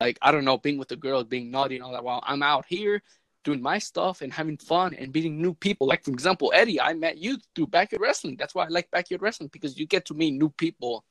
[0.00, 2.04] like I don't know, being with the girls, being naughty and all that.
[2.04, 3.02] While I'm out here
[3.44, 5.86] doing my stuff and having fun and meeting new people.
[5.86, 8.36] Like for example, Eddie, I met you through backyard wrestling.
[8.38, 11.04] That's why I like backyard wrestling because you get to meet new people.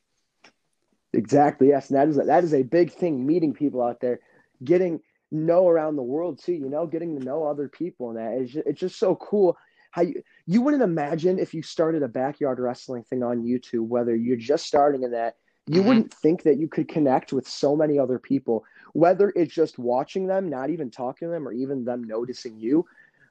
[1.14, 1.70] Exactly.
[1.70, 3.26] Yes, and that is a, that is a big thing.
[3.26, 4.20] Meeting people out there,
[4.64, 6.54] getting know around the world too.
[6.54, 9.58] You know, getting to know other people, and that is just, it's just so cool.
[9.92, 14.16] How you you wouldn't imagine if you started a backyard wrestling thing on YouTube, whether
[14.16, 15.86] you're just starting in that, you Mhm.
[15.86, 18.64] wouldn't think that you could connect with so many other people.
[18.94, 22.86] Whether it's just watching them, not even talking to them, or even them noticing you,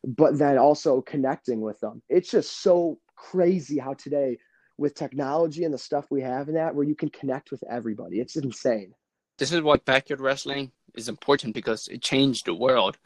[0.05, 2.03] but then also connecting with them.
[2.09, 4.39] It's just so crazy how today
[4.77, 8.21] with technology and the stuff we have in that where you can connect with everybody.
[8.21, 8.95] It's insane.
[9.39, 12.99] This is why backyard wrestling is important because it changed the world.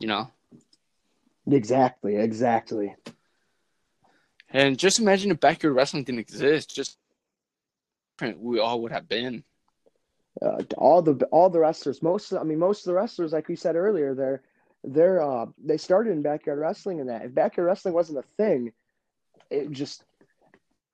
[0.00, 0.30] You know,
[1.50, 2.94] Exactly, exactly.
[4.50, 6.74] and just imagine if backyard wrestling didn't exist.
[6.74, 6.98] Just
[8.36, 9.44] we all would have been.
[10.40, 13.48] Uh, all the all the wrestlers, most of, I mean most of the wrestlers, like
[13.48, 14.42] we said earlier, they're
[14.84, 17.24] they're uh they started in backyard wrestling and that.
[17.24, 18.72] If backyard wrestling wasn't a thing,
[19.50, 20.04] it just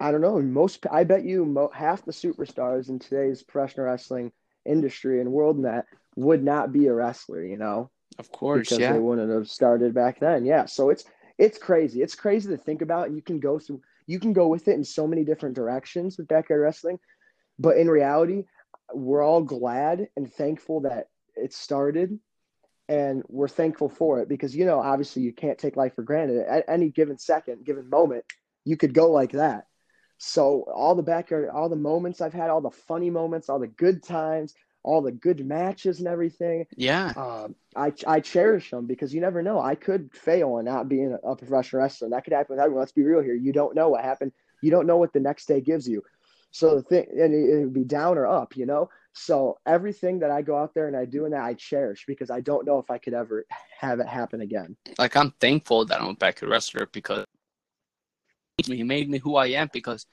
[0.01, 0.41] I don't know.
[0.41, 4.33] Most I bet you mo, half the superstars in today's professional wrestling
[4.65, 7.91] industry and world net would not be a wrestler, you know.
[8.19, 8.93] Of course, because yeah.
[8.93, 10.45] they wouldn't have started back then.
[10.45, 11.05] Yeah, so it's
[11.39, 12.01] it's crazy.
[12.01, 13.13] It's crazy to think about.
[13.13, 16.29] You can go through, you can go with it in so many different directions with
[16.29, 16.99] backyard wrestling,
[17.59, 18.45] but in reality,
[18.93, 22.19] we're all glad and thankful that it started,
[22.89, 26.45] and we're thankful for it because you know obviously you can't take life for granted.
[26.47, 28.25] At any given second, given moment,
[28.65, 29.67] you could go like that.
[30.19, 33.67] So all the backyard, all the moments I've had, all the funny moments, all the
[33.67, 39.15] good times, all the good matches and everything Yeah, um, I I cherish them because
[39.15, 39.61] you never know.
[39.61, 42.07] I could fail and not being a, a professional wrestler.
[42.07, 42.81] And that could happen with everyone.
[42.81, 43.35] Let's be real here.
[43.35, 44.33] You don't know what happened.
[44.61, 46.03] You don't know what the next day gives you.
[46.55, 48.89] So the thing, and it, it would be down or up, you know.
[49.13, 52.31] So everything that I go out there and I do and that I cherish because
[52.31, 53.45] I don't know if I could ever
[53.81, 54.77] have it happen again.
[54.97, 57.27] like I'm thankful that I'm a backyard wrestler because
[58.65, 59.69] he made me who I am.
[59.73, 60.07] Because,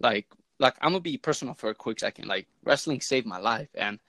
[0.00, 0.26] like,
[0.58, 2.26] like I'm gonna be personal for a quick second.
[2.26, 4.00] Like wrestling saved my life, and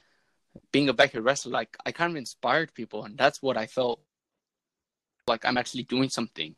[0.71, 4.01] being a backyard wrestler, like I kind of inspired people, and that's what I felt
[5.27, 6.55] like I'm actually doing something.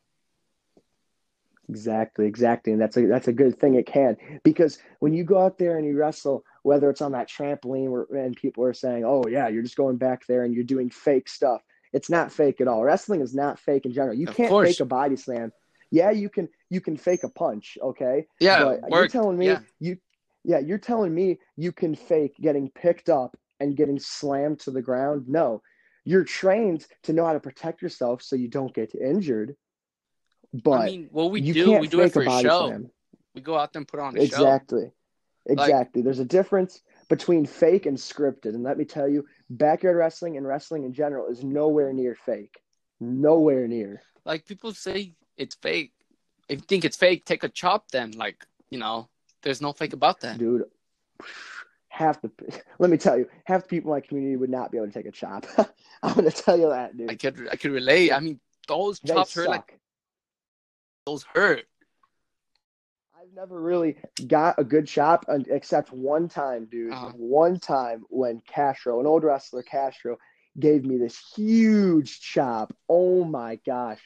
[1.70, 3.76] Exactly, exactly, and that's a that's a good thing.
[3.76, 7.30] It can because when you go out there and you wrestle, whether it's on that
[7.30, 10.64] trampoline where and people are saying, "Oh yeah, you're just going back there and you're
[10.64, 12.82] doing fake stuff." It's not fake at all.
[12.82, 14.14] Wrestling is not fake in general.
[14.14, 14.68] You Of can't course.
[14.68, 15.52] fake a body slam.
[15.92, 18.26] Yeah, you can you can fake a punch, okay?
[18.40, 19.60] Yeah, but you're telling me yeah.
[19.78, 19.96] you
[20.44, 24.82] yeah, you're telling me you can fake getting picked up and getting slammed to the
[24.82, 25.28] ground?
[25.28, 25.62] No.
[26.04, 29.54] You're trained to know how to protect yourself so you don't get injured.
[30.52, 32.68] But I mean, what we you do, can't we do it for a show.
[32.68, 32.90] slam.
[33.34, 34.24] We go out there and put on a show.
[34.24, 34.90] Exactly.
[35.46, 36.02] Exactly.
[36.02, 38.54] There's a difference between fake and scripted.
[38.54, 42.60] And let me tell you, backyard wrestling and wrestling in general is nowhere near fake.
[43.00, 44.02] Nowhere near.
[44.24, 45.92] Like people say it's fake.
[46.48, 47.90] If you think it's fake, take a chop.
[47.90, 49.08] Then, like you know,
[49.42, 50.38] there's no fake about that.
[50.38, 50.64] Dude,
[51.88, 52.30] half the
[52.78, 54.92] let me tell you, half the people in my community would not be able to
[54.92, 55.46] take a chop.
[56.02, 57.10] I'm gonna tell you that, dude.
[57.10, 58.12] I could, I could relate.
[58.12, 59.48] I mean, those They chops hurt.
[59.48, 59.79] Like
[61.34, 61.64] hurt.
[63.20, 63.96] I've never really
[64.26, 66.92] got a good chop except one time, dude.
[66.92, 67.12] Uh-huh.
[67.16, 70.16] One time when Castro, an old wrestler, Castro,
[70.58, 72.72] gave me this huge chop.
[72.88, 74.00] Oh my gosh.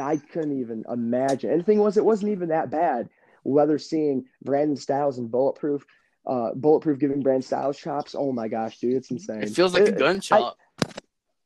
[0.00, 1.50] I couldn't even imagine.
[1.50, 3.08] And the thing was, it wasn't even that bad.
[3.42, 5.84] Whether seeing Brandon Styles and Bulletproof,
[6.26, 9.42] uh, Bulletproof giving Brandon Styles chops, oh my gosh, dude, it's insane.
[9.42, 10.58] It feels like a gun chop.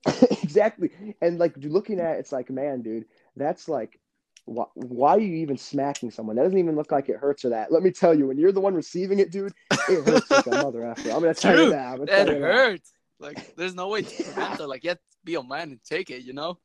[0.42, 0.90] exactly.
[1.20, 3.06] And like looking at it, it's like, man, dude,
[3.36, 3.98] that's like,
[4.44, 6.36] why, why are you even smacking someone?
[6.36, 7.70] That doesn't even look like it hurts or that.
[7.70, 9.52] Let me tell you, when you're the one receiving it, dude,
[9.88, 11.10] it hurts like a mother effer.
[11.10, 11.92] I'm gonna tell you that.
[11.94, 12.54] I'm that tell you that.
[12.54, 12.92] hurts.
[13.20, 14.66] Like there's no way to prevent it.
[14.66, 16.22] Like you have to be a man and take it.
[16.22, 16.58] You know.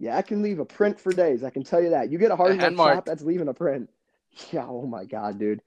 [0.00, 1.44] Yeah, I can leave a print for days.
[1.44, 2.10] I can tell you that.
[2.10, 3.90] You get a hard enough chop, that's leaving a print.
[4.50, 4.66] Yeah.
[4.66, 5.62] Oh my god, dude.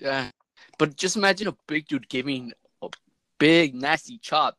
[0.00, 0.30] Yeah.
[0.78, 2.88] But just imagine a big dude giving a
[3.38, 4.56] big nasty chop.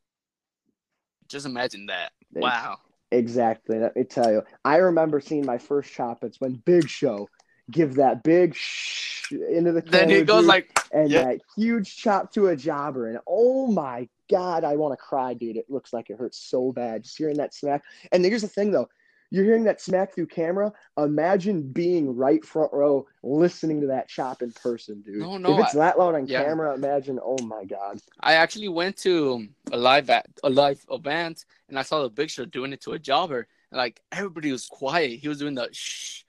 [1.29, 2.11] Just imagine that.
[2.33, 2.79] Wow.
[3.14, 3.80] Exactly.
[3.80, 4.41] Let me tell you.
[4.66, 6.24] I remember seeing my first chop.
[6.24, 7.30] It's when Big Show
[7.70, 11.24] give that big shh into the Then he goes like, and yeah.
[11.24, 15.57] that huge chop to a jobber, and oh my god, I want to cry, dude.
[15.57, 17.84] It looks like it hurts so bad just hearing that smack.
[18.11, 18.89] And here's the thing, though.
[19.34, 20.71] You're hearing that smack through camera.
[20.95, 25.17] Imagine being right front row, listening to that chop in person, dude.
[25.17, 26.43] No, no, if it's that loud on yeah.
[26.43, 27.19] camera, imagine.
[27.19, 27.99] Oh my god.
[28.19, 32.29] I actually went to a live at a live event and I saw the Big
[32.29, 33.47] Show doing it to a jobber.
[33.71, 35.19] And like everybody was quiet.
[35.19, 36.25] He was doing the shh,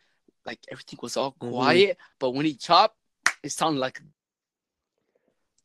[0.46, 1.50] like everything was all Mhm.
[1.50, 1.98] quiet.
[2.18, 2.96] But when he chopped,
[3.42, 4.00] it sounded like,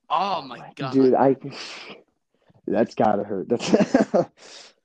[0.10, 1.38] oh my god, dude, I.
[2.68, 3.48] That's gotta hurt.
[3.48, 4.74] That's.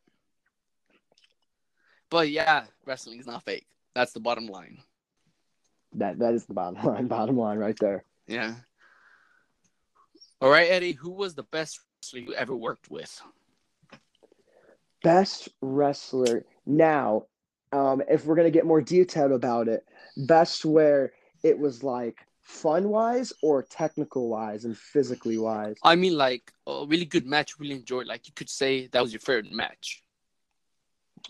[2.14, 3.66] But yeah, wrestling is not fake.
[3.96, 4.78] That's the bottom line.
[5.94, 7.08] that that is the bottom line.
[7.08, 8.04] Bottom line, right there.
[8.28, 8.54] Yeah.
[10.40, 10.92] All right, Eddie.
[10.92, 13.20] Who was the best wrestler you ever worked with?
[15.02, 16.44] Best wrestler.
[16.64, 17.24] Now,
[17.72, 19.84] um, if we're gonna get more detailed about it,
[20.16, 25.74] best where it was like fun wise or technical wise and physically wise.
[25.82, 27.58] I mean, like a really good match.
[27.58, 28.06] Really enjoyed.
[28.06, 30.03] Like you could say that was your favorite match.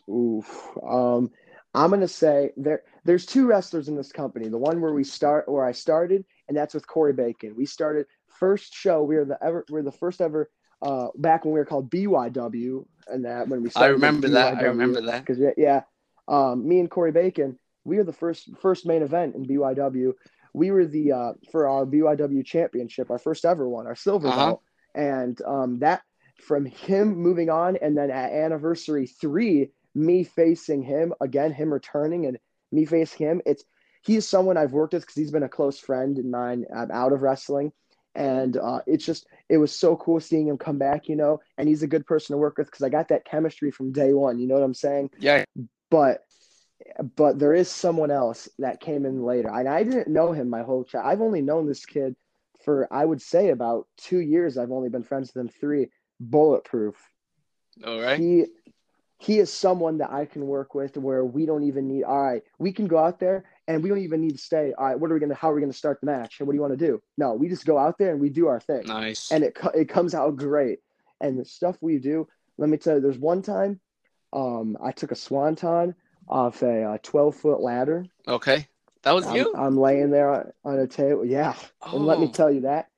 [0.08, 0.70] Oof.
[0.82, 1.30] Um,
[1.74, 2.82] I'm gonna say there.
[3.04, 4.48] There's two wrestlers in this company.
[4.48, 7.54] The one where we start, where I started, and that's with Corey Bacon.
[7.56, 9.02] We started first show.
[9.02, 9.64] We were the ever.
[9.70, 10.50] We are the first ever.
[10.82, 13.88] Uh, back when we were called BYW, and that when we started.
[13.88, 14.58] I remember that.
[14.58, 15.24] I remember that.
[15.24, 15.82] because yeah,
[16.28, 20.12] um, me and Corey Bacon, we were the first first main event in BYW.
[20.52, 24.46] We were the uh, for our BYW championship, our first ever one, our silver Uh-huh.
[24.46, 24.62] belt,
[24.94, 26.02] and um, that
[26.40, 32.26] from him moving on, and then at anniversary three, me facing him again, him returning,
[32.26, 32.38] and
[32.72, 33.42] me facing him.
[33.46, 33.64] It's
[34.02, 36.90] he is someone I've worked with because he's been a close friend of mine I'm
[36.90, 37.72] out of wrestling,
[38.14, 41.40] and uh, it's just it was so cool seeing him come back, you know.
[41.58, 44.12] And he's a good person to work with because I got that chemistry from day
[44.12, 44.38] one.
[44.38, 45.10] You know what I'm saying?
[45.18, 45.44] Yeah.
[45.90, 46.24] but
[47.16, 50.62] but there is someone else that came in later and i didn't know him my
[50.62, 52.14] whole child i've only known this kid
[52.64, 55.88] for i would say about two years i've only been friends with him three
[56.20, 56.96] bulletproof
[57.86, 58.18] All right.
[58.18, 58.46] he
[59.24, 62.42] he is someone that i can work with where we don't even need all right
[62.58, 65.10] we can go out there and we don't even need to stay all right what
[65.10, 66.78] are we gonna how are we gonna start the match and what do you want
[66.78, 69.30] to do no we just go out there and we do our thing Nice.
[69.32, 70.78] and it it comes out great.
[71.20, 72.26] And the stuff we do,
[72.58, 73.80] let me tell you, there's one time,
[74.32, 75.94] um, I took a swanton
[76.28, 78.04] off a twelve foot ladder.
[78.28, 78.66] okay.
[79.04, 79.54] That was I'm, you.
[79.56, 81.24] I'm laying there on, on a table.
[81.24, 81.54] Yeah,
[81.86, 82.32] and let me Oh.
[82.32, 82.88] tell you that.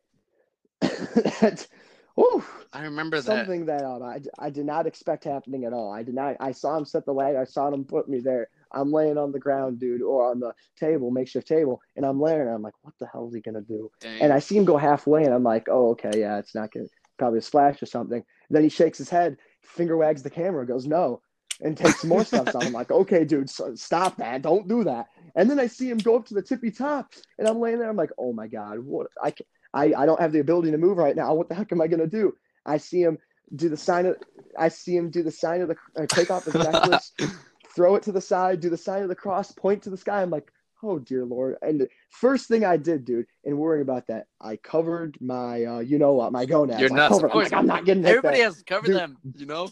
[2.17, 3.25] whew, I remember that.
[3.25, 5.93] something that um, I, I did not expect happening at all.
[5.93, 6.37] I did not.
[6.41, 7.41] I saw him set the ladder.
[7.41, 8.49] I saw him put me there.
[8.73, 12.39] I'm laying on the ground, dude, or on the table, makeshift table, and I'm laying
[12.39, 12.55] there.
[12.55, 13.91] I'm like, what the hell is he gonna do?
[14.01, 14.21] Dang.
[14.21, 16.87] And I see him go halfway, and I'm like, oh, okay, yeah, it's not gonna
[17.19, 18.23] probably a splash or something.
[18.51, 21.21] then he shakes his head, finger wags the camera, goes no,
[21.61, 22.67] and takes more steps on.
[22.67, 25.07] I'm like, okay, dude, so, stop that, don't do that.
[25.35, 27.89] And then I see him go up to the tippy top, and I'm laying there.
[27.89, 29.09] I'm like, oh my god, what?
[29.23, 29.45] I ca-
[29.77, 31.35] I I don't have the ability to move right now.
[31.35, 32.35] What the heck am I gonna do?
[32.65, 33.19] I see him
[33.55, 34.17] do the sign of.
[34.59, 37.13] I see him do the sign of the uh, take off his necklace,
[37.77, 40.23] throw it to the side, do the sign of the cross, point to the sky.
[40.23, 40.51] I'm like,
[40.83, 41.57] oh dear lord.
[41.63, 45.79] And the first thing I did, dude, and worrying about that, I covered my, uh,
[45.81, 46.81] you know what, my gonads.
[46.81, 47.51] You're nuts, of covered- I'm course.
[47.53, 48.05] like, I'm not getting.
[48.07, 48.97] Everybody has to cover Dude.
[48.97, 49.69] them, you know.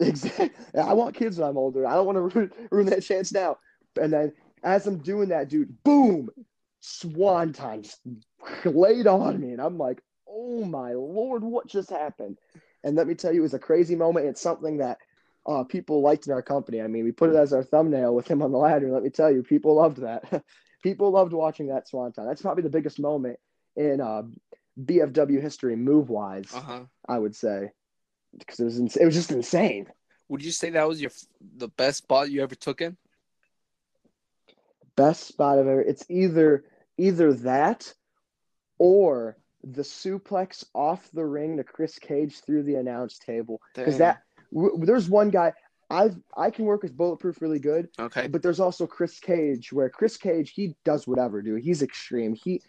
[0.00, 0.50] Exactly.
[0.78, 1.86] I want kids when I'm older.
[1.86, 3.58] I don't want to ruin, ruin that chance now.
[4.00, 6.30] And then as I'm doing that, dude, boom,
[6.84, 8.00] swanton just
[8.64, 12.38] laid on me, and I'm like, oh my lord, what just happened?
[12.82, 14.26] And let me tell you, it was a crazy moment.
[14.26, 14.98] It's something that
[15.46, 16.82] uh, people liked in our company.
[16.82, 18.90] I mean, we put it as our thumbnail with him on the ladder.
[18.90, 20.44] Let me tell you, people loved that.
[20.82, 22.28] people loved watching that swan swanton.
[22.28, 23.38] That's probably the biggest moment
[23.76, 24.22] in uh,
[24.82, 26.52] BFW history, move wise.
[26.54, 26.80] Uh huh.
[27.08, 27.70] I would say,
[28.38, 29.86] because it was ins- it was just insane.
[30.28, 31.26] Would you say that was your f-
[31.56, 32.98] the best spot you ever took in?
[34.96, 35.80] best spot I've ever.
[35.80, 36.64] It's either
[36.98, 37.92] either that
[38.78, 43.60] or the suplex off the ring to Chris Cage through the announce table.
[43.74, 44.22] Because that
[44.52, 45.52] w- there's one guy
[45.90, 48.26] I've I can work with Bulletproof really good, Okay.
[48.26, 51.62] but there's also Chris Cage where Chris Cage he does whatever, dude.
[51.62, 52.34] He's extreme.
[52.34, 52.62] He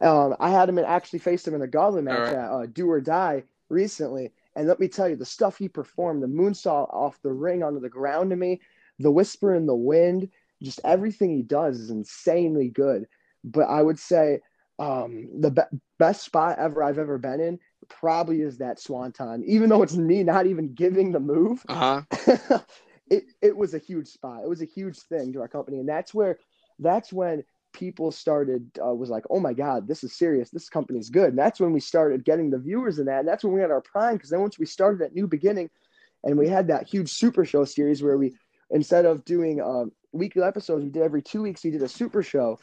[0.00, 2.34] um I had him and actually faced him in a gauntlet match Alright.
[2.34, 4.32] at uh, Do or Die recently.
[4.56, 7.78] And let me tell you, the stuff he performed, the moonsault off the ring onto
[7.80, 8.60] the ground to me,
[8.98, 10.28] the whisper in the wind,
[10.60, 13.06] just everything he does is insanely good.
[13.44, 14.40] But I would say
[14.78, 19.44] um, the be- best spot ever I've ever been in probably is that Swanton.
[19.46, 22.58] Even though it's me not even giving the move, Uh huh.
[23.10, 24.42] it it was a huge spot.
[24.42, 26.38] It was a huge thing to our company, and that's where
[26.78, 30.50] that's when people started uh, was like, oh my god, this is serious.
[30.50, 31.30] This company's good.
[31.30, 33.20] And that's when we started getting the viewers in that.
[33.20, 34.14] And that's when we had our prime.
[34.14, 35.70] Because then once we started that New Beginning,
[36.24, 38.34] and we had that huge Super Show series where we
[38.70, 41.64] instead of doing um, weekly episodes, we did every two weeks.
[41.64, 42.58] We did a Super Show,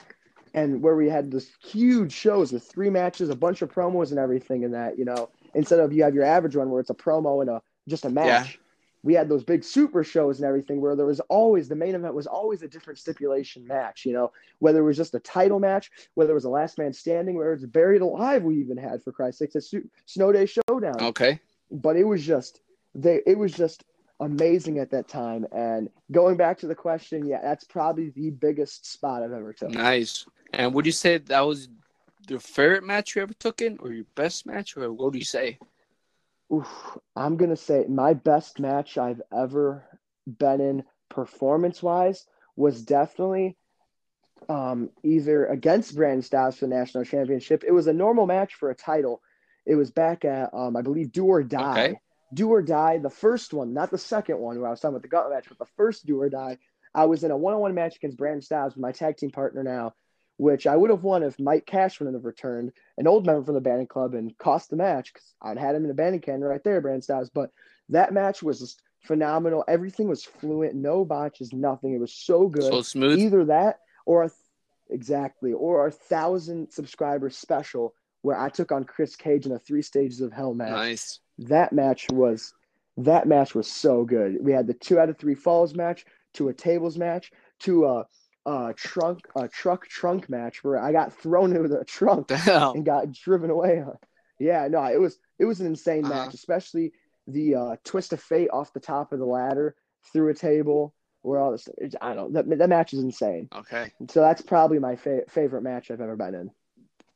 [0.58, 4.18] and where we had this huge shows with three matches, a bunch of promos, and
[4.18, 4.66] everything.
[4.66, 7.42] and that, you know, instead of you have your average one where it's a promo
[7.42, 8.56] and a just a match.
[8.56, 8.62] Yeah.
[9.04, 12.16] We had those big super shows and everything where there was always the main event
[12.16, 15.92] was always a different stipulation match, you know, whether it was just a title match,
[16.16, 19.12] whether it was a last man standing, whether it's buried alive, we even had for
[19.12, 19.62] Christ's sake, a
[20.08, 21.00] Snow Day Showdown.
[21.00, 21.40] Okay.
[21.72, 22.62] But it was just
[22.96, 23.86] they it was just
[24.20, 25.46] amazing at that time.
[25.52, 29.70] And going back to the question, yeah, that's probably the biggest spot I've ever took.
[29.70, 30.26] Nice.
[30.54, 31.70] And would you say that was
[32.28, 35.26] your favorite match you ever took in, or your best match, or what do you
[35.26, 35.58] say?
[36.54, 39.84] Oof, I'm gonna say my best match I've ever
[40.26, 43.58] been in performance wise was definitely
[44.50, 47.64] um, either against Brandon Styles for the national championship.
[47.66, 49.22] It was a normal match for a title.
[49.66, 51.72] It was back at um, I believe Do or Die.
[51.72, 52.00] Okay.
[52.34, 55.02] Do or Die, the first one, not the second one where I was talking about
[55.02, 56.58] the gut match, but the first Do or Die.
[56.94, 59.94] I was in a one-on-one match against Brandon Styles with my tag team partner now,
[60.38, 63.54] which I would have won if Mike Cash wouldn't have returned, an old member from
[63.56, 66.42] the Bandit Club, and cost the match because I'd had him in the Bandit can
[66.42, 67.30] right there, Brandon Styles.
[67.30, 67.52] But
[67.90, 69.64] that match was just phenomenal.
[69.68, 71.94] Everything was fluent, no botches, nothing.
[71.94, 72.64] It was so good.
[72.64, 73.20] So smooth.
[73.20, 74.32] Either that or a
[74.90, 79.82] exactly or our thousand subscriber special where I took on Chris Cage in a three
[79.82, 80.72] stages of hell match.
[80.72, 81.20] Nice.
[81.40, 82.54] That match was
[82.98, 84.38] that match was so good.
[84.42, 87.32] We had the two out of three falls match, to a tables match,
[87.62, 88.06] to a,
[88.46, 92.76] a trunk a truck trunk match where I got thrown into the trunk Damn.
[92.76, 93.84] and got driven away.
[94.40, 96.26] Yeah, no, it was it was an insane Uh-huh.
[96.26, 96.92] match, especially
[97.28, 99.76] the uh, twist of fate off the top of the ladder
[100.14, 101.68] through a table where all this.
[102.02, 102.42] I don't know.
[102.42, 103.50] That, that match is insane.
[103.54, 103.92] Okay.
[104.10, 106.52] So that's probably my fa- favorite match I've ever been in.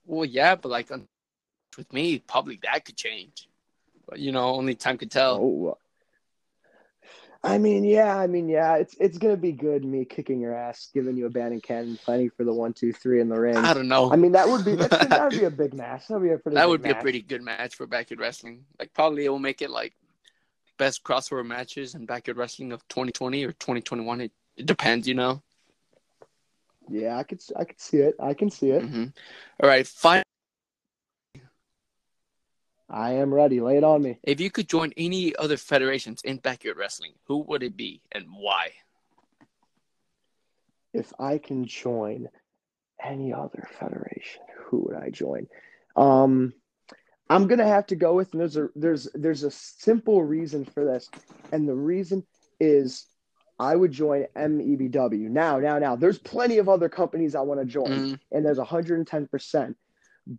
[0.06, 0.90] Well, yeah, but like
[1.78, 3.48] with me, probably that could change.
[4.16, 5.36] You know, only time could tell.
[5.36, 5.78] Oh.
[7.44, 9.84] I mean, yeah, I mean, yeah, it's it's gonna be good.
[9.84, 13.20] Me kicking your ass, giving you a Bandit Cannon, fighting for the one, two, three
[13.20, 13.58] in the ring.
[13.58, 14.12] I don't know.
[14.12, 16.08] I mean, that would be that would be a big match.
[16.08, 16.56] That would be a pretty.
[16.56, 18.66] that would be a pretty good match for backyard wrestling.
[18.78, 19.94] Like probably it will make it like
[20.78, 24.22] best crossover matches in backyard wrestling of 2020 or 2021.
[24.22, 25.42] It, it depends, you know.
[26.90, 28.16] Yeah, I could I could see it.
[28.20, 28.84] I can see it.
[28.84, 29.06] hmm
[29.62, 30.22] All right, fine.
[32.92, 33.62] I am ready.
[33.62, 34.20] Lay it on me.
[34.24, 38.26] If you could join any other federations in backyard wrestling, who would it be and
[38.30, 38.72] why?
[40.94, 42.28] If I can join
[43.02, 45.48] any other federation, who would I join?
[45.96, 46.54] Um,
[47.30, 48.34] I'm gonna have to go with.
[48.34, 51.10] And there's a there's there's a simple reason for this,
[51.54, 52.26] and the reason
[52.60, 53.08] is
[53.58, 55.30] I would join MEBW.
[55.30, 55.96] Now, now, now.
[55.96, 58.20] There's plenty of other companies I want to join, Mhm.
[58.34, 59.78] and there's 110 percent.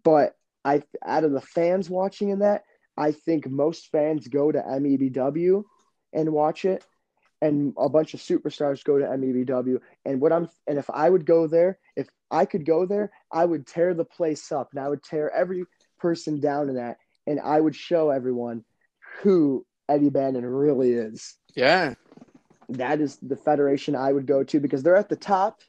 [0.05, 2.65] But I, out of the fans watching in that,
[2.97, 5.65] I think most fans go to MEBW
[6.13, 6.85] and watch it,
[7.41, 9.81] and a bunch of superstars go to MEBW.
[10.05, 13.45] And what I'm, and if I would go there, if I could go there, I
[13.45, 15.65] would tear the place up, and I would tear every
[15.99, 18.65] person down in that, and I would show everyone
[19.21, 21.95] who Eddie Bannon really is Yeah,
[22.69, 25.61] that is the federation I would go to because they're at the top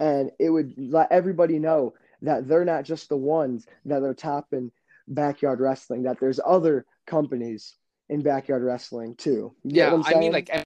[0.00, 4.52] and it would let everybody know that they're not just the ones that are top
[4.52, 4.72] in
[5.08, 7.76] backyard wrestling, that there's other companies
[8.08, 9.54] in backyard wrestling too.
[9.64, 10.02] You yeah.
[10.04, 10.64] I'm mean, like I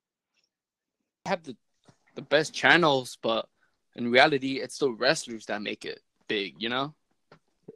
[1.26, 1.56] have the
[2.14, 3.48] the best channels, but
[3.96, 6.54] in reality, it's the wrestlers that make it big.
[6.58, 6.94] You know,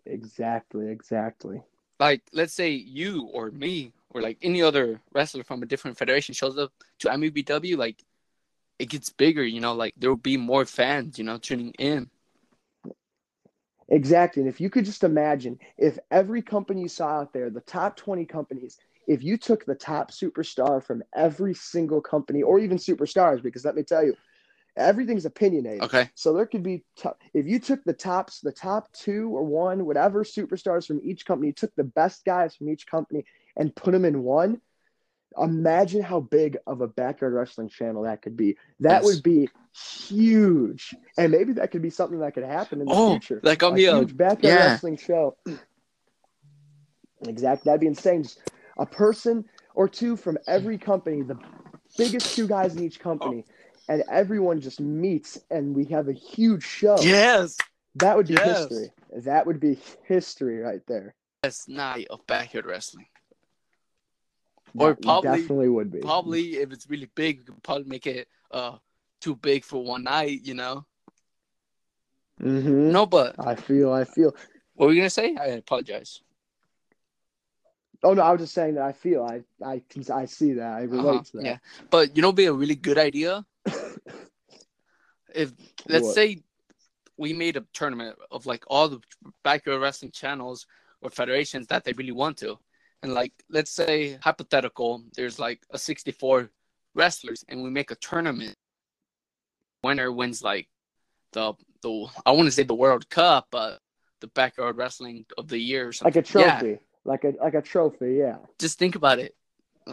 [0.07, 1.63] exactly, exactly.
[2.01, 6.35] like let's say you or me or like any other wrestler from a different federation
[6.35, 8.03] shows up to MEBW, like
[8.79, 9.45] it gets bigger.
[9.45, 11.19] You know, like there will be more fans.
[11.19, 12.11] You know, tuning in.
[13.89, 14.43] Exactly.
[14.43, 17.97] And if you could just imagine if every company you saw out there, the top
[17.97, 23.43] 20 companies, if you took the top superstar from every single company or even superstars,
[23.43, 24.17] because let me tell you,
[24.77, 25.83] everything's opinionated.
[25.83, 26.11] Okay.
[26.15, 29.85] So there could be top, if you took the tops, the top two or one,
[29.85, 33.25] whatever superstars from each company, took the best guys from each company
[33.57, 34.61] and put them in one.
[35.39, 38.57] Imagine how big of a backyard wrestling channel that could be.
[38.81, 39.05] That Yes.
[39.05, 39.49] would be
[40.07, 43.41] huge, and maybe that could be something that could happen in the Oh, future.
[43.43, 44.71] like on a uh, huge backyard yeah.
[44.71, 45.37] wrestling show.
[47.27, 48.23] Exactly, that'd be insane.
[48.23, 48.39] Just
[48.79, 51.39] a person or two from every company, the
[51.97, 53.45] biggest two guys in each company,
[53.89, 56.97] and everyone just meets, and we have a huge show.
[56.97, 57.57] yes,
[57.97, 58.71] That would be Yes.
[58.71, 58.91] history.
[59.25, 61.15] That would be history right there.
[61.43, 63.07] best night of backyard wrestling.
[64.77, 66.01] Or probably- definitely would be.
[66.01, 68.77] Probably if it's really big, we could probably make it uh
[69.21, 70.41] too big for one night.
[70.43, 70.85] You know.
[72.43, 72.91] Mm-hmm.
[72.91, 73.93] No, but I feel.
[73.93, 74.35] I feel.
[74.75, 75.37] what were you gonna say?
[75.37, 76.21] I apologize.
[78.03, 79.23] Oh no, I was just saying that I feel.
[79.25, 80.73] I I can- I see that.
[80.75, 81.45] I relate Uh-huh, to that.
[81.45, 81.59] Yeah,
[81.91, 83.47] but you know, be a really good idea
[85.35, 85.53] if
[85.89, 86.15] let's What?
[86.15, 86.43] say
[87.17, 89.01] we made a tournament of like all the
[89.45, 90.67] backyard wrestling channels
[91.01, 92.59] or federations that they really want to,
[93.05, 96.51] and like let's say hypothetical, there's like a 64
[96.95, 98.57] wrestlers, and we make a tournament.
[99.83, 100.69] Winner wins like
[101.33, 101.53] the
[101.83, 103.81] the I want to say the World Cup, but
[104.21, 106.15] the backyard wrestling of the year or something.
[106.15, 106.79] Like a Yeah, trophy.
[107.05, 108.15] Like a like a trophy.
[108.15, 108.39] Yeah.
[108.59, 109.37] just think about it.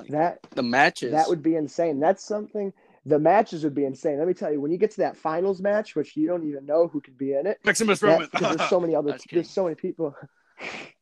[0.08, 1.12] That The matches.
[1.12, 2.00] that would be insane.
[2.00, 2.72] That's something.
[3.06, 4.20] The matches would be insane.
[4.20, 6.66] Let me tell you, when you get to that finals match, which you don't even
[6.66, 9.64] know who could be in it, Maximus that, because there's so many other, there's so
[9.64, 10.16] many people.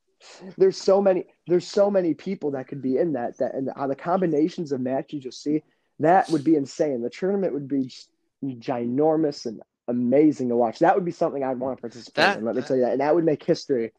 [0.57, 3.37] there's so many, there's so many people that could be in that.
[3.37, 5.63] That and the, the combinations of matches you'll see,
[5.99, 7.01] that would be insane.
[7.01, 7.91] The tournament would be
[8.43, 10.79] ginormous and amazing to watch.
[10.79, 12.45] That would be something I'd want to participate That- in.
[12.45, 13.91] Let me tell you that, and that would make history.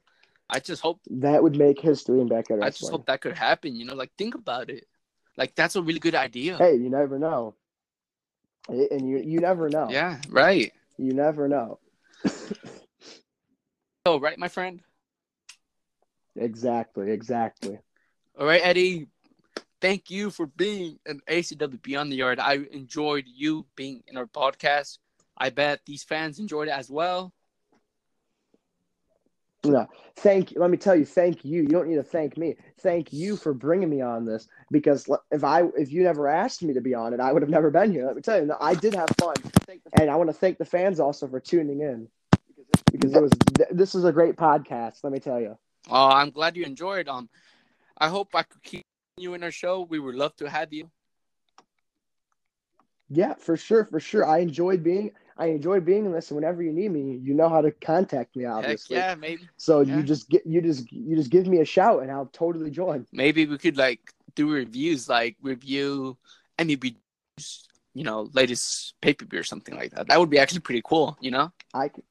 [0.53, 3.77] I just hope That would make history in backyard I just hope that could happen.
[3.77, 4.87] You know, like think about it.
[5.37, 6.57] Like that's a really good idea.
[6.57, 7.55] Hey, you never know.
[8.69, 9.89] And you you never know.
[9.91, 10.73] Yeah, right.
[10.99, 11.79] You never know.
[14.07, 14.81] Oh, right, my friend.
[16.37, 17.79] Exactly, exactly.
[18.39, 19.09] All right, Eddie.
[19.81, 22.39] Thank you for being an ACW Beyond the Yard.
[22.39, 24.99] I enjoyed you being in our podcast.
[25.37, 27.33] I bet these fans enjoyed it as well.
[29.65, 30.61] No, thank you.
[30.61, 31.63] Let me tell you, thank you.
[31.63, 32.57] You don't need to thank me.
[32.81, 36.73] Thank you for bringing me on this because if I if you never asked me
[36.75, 38.07] to be on it, I would have never been here.
[38.07, 39.35] Let me tell you, no, I did have fun,
[39.99, 42.09] and I want to thank the fans also for tuning in
[42.91, 43.33] because it was
[43.71, 45.01] this is a great podcast.
[45.03, 45.59] Let me tell you.
[45.89, 47.09] Oh, I'm glad you enjoyed.
[47.09, 47.29] Um,
[47.97, 48.85] I hope I could keep
[49.17, 49.83] you in our show.
[49.83, 50.91] We would love to have you.
[53.09, 54.25] Yeah, for sure, for sure.
[54.25, 56.31] I enjoyed being I enjoyed being in this.
[56.31, 58.45] And whenever you need me, you know how to contact me.
[58.45, 59.97] Heck Obviously, yeah, maybe So Yeah.
[59.97, 63.07] you just get you just you just give me a shout, and I'll totally join.
[63.13, 66.17] maybe we could like do reviews, like review
[66.59, 66.85] MEB,
[67.95, 70.07] you know, latest pay per view or something like that.
[70.07, 71.17] That would be actually pretty cool.
[71.21, 71.53] You know.
[71.75, 72.05] I could,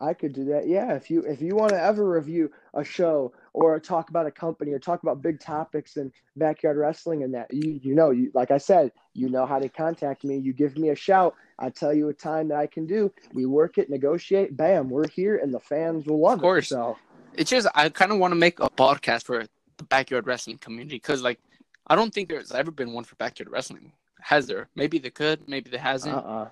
[0.00, 0.66] I could do that.
[0.66, 4.30] Yeah, if you if you want to ever review a show or talk about a
[4.30, 8.30] company or talk about big topics in backyard wrestling and that you you know you
[8.34, 10.38] like I said you know how to contact me.
[10.38, 11.34] You give me a shout.
[11.58, 13.12] I tell you a time that I can do.
[13.32, 14.56] We work it, negotiate.
[14.56, 16.66] Bam, we're here, and the fans will love Of course.
[16.66, 16.70] it.
[16.70, 16.96] So
[17.34, 19.44] it's just I kind of want to make a podcast for
[19.76, 21.38] the backyard wrestling community because like
[21.86, 23.92] I don't think there's ever been one for backyard wrestling.
[24.20, 24.68] Has there?
[24.74, 25.48] Maybe they could.
[25.48, 26.14] Maybe there uh hasn't.
[26.16, 26.46] uh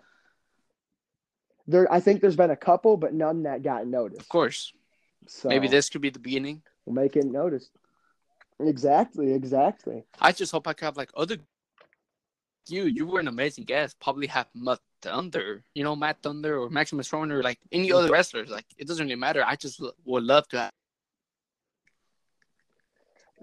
[1.70, 4.20] There, I think there's been a couple, but none that got noticed.
[4.22, 4.72] of course.
[5.28, 6.62] So Maybe this could be the beginning.
[6.84, 7.70] will make it noticed.
[8.58, 10.04] Exactly, exactly.
[10.20, 11.36] I just hope I could have like other.
[12.68, 13.98] You, you were an amazing guest.
[14.00, 18.50] Probably have Matt Thunder, you know, Matt Thunder or Maximus Roner, like any other wrestlers.
[18.50, 19.42] Like it doesn't really matter.
[19.46, 20.72] I just l- would love to have.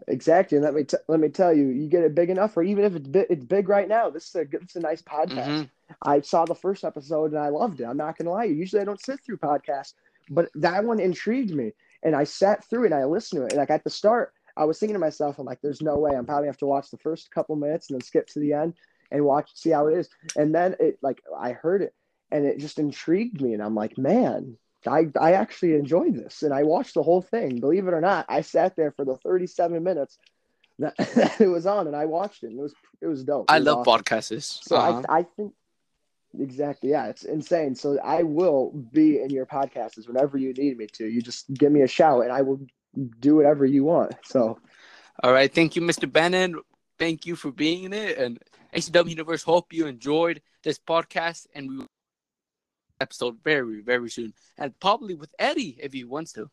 [0.07, 0.57] Exactly.
[0.57, 2.83] And let me t- let me tell you, you get it big enough, or even
[2.83, 4.09] if it's bi- it's big right now.
[4.09, 5.47] This is a good- it's a nice podcast.
[5.47, 5.69] Mhm.
[6.01, 7.85] I saw the first episode and I loved it.
[7.85, 8.45] I'm not gonna lie.
[8.45, 8.55] you.
[8.55, 9.93] Usually I don't sit through podcasts,
[10.29, 11.73] but that one intrigued me,
[12.03, 13.51] and I sat through it and I listened to it.
[13.53, 16.15] And like at the start, I was thinking to myself, I'm like, "There's no way.
[16.15, 18.73] I'm probably have to watch the first couple minutes and then skip to the end
[19.11, 21.93] and watch see how it is." And then it like I heard it
[22.31, 26.53] and it just intrigued me, and I'm like, "Man." I, I actually enjoyed this and
[26.53, 27.59] I watched the whole thing.
[27.59, 30.17] Believe it or not, I sat there for the 37 minutes
[30.79, 30.93] that,
[31.41, 33.49] it was on and I watched it and it was it was dope.
[33.49, 34.03] It I was love awesome.
[34.03, 34.63] podcasts.
[34.63, 35.01] So Uh-huh.
[35.09, 35.53] I I think
[36.39, 37.75] exactly yeah, it's insane.
[37.75, 41.07] So I will be in your podcasts whenever you need me to.
[41.07, 42.59] You just give me a shout and I will
[43.19, 44.13] do whatever you want.
[44.23, 44.59] So
[45.23, 45.53] All right.
[45.53, 46.11] Thank you, Mr.
[46.11, 46.59] Bannon.
[46.99, 48.17] Thank you for being in it.
[48.17, 48.39] And
[48.73, 51.47] ACW Universe, hope you enjoyed this podcast.
[51.53, 51.87] And we will
[52.99, 54.33] episode very, very soon.
[54.57, 56.49] And probably with Eddie if he wants to.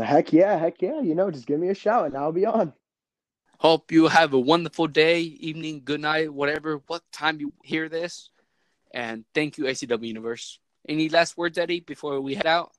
[0.00, 1.00] heck yeah, heck yeah.
[1.00, 2.72] You know, just give me a shout and I'll be on.
[3.62, 8.28] Hope you have a wonderful day, evening, good night, whatever, what time you hear this.
[8.92, 10.58] And thank you, ACW Universe.
[10.88, 12.72] Any last words, Eddie, before we head out?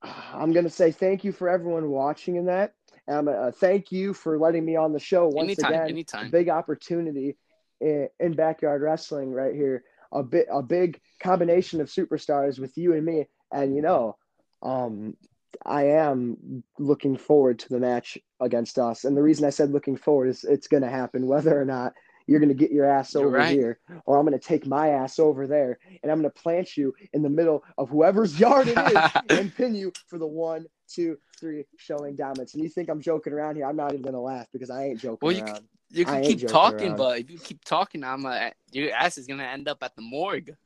[0.00, 2.74] I'm gonna say thank you for everyone watching in that.
[3.08, 5.88] Um, uh, thank you for letting me on the show once anytime, again.
[5.88, 6.30] anytime.
[6.30, 7.36] big opportunity
[7.80, 9.82] in, in backyard wrestling right here.
[10.12, 14.18] A bit, a big combination of superstars with you and me, and you know,
[14.62, 15.16] um,
[15.64, 19.04] I am looking forward to the match against us.
[19.04, 21.92] And the reason I said looking forward is it's going to happen, whether or not
[22.26, 23.50] you're going to get your ass over right.
[23.50, 26.76] here, or I'm going to take my ass over there, and I'm going to plant
[26.76, 30.66] you in the middle of whoever's yard it is and pin you for the one,
[30.88, 32.54] two, three showing dominance.
[32.54, 33.66] And you think I'm joking around here?
[33.66, 35.68] I'm not even going to laugh because I ain't joking Well, you around.
[35.92, 36.96] You can keep talking, around.
[36.96, 40.00] but if you keep talking, I'm uh, your ass is gonna end up at the
[40.00, 40.56] morgue.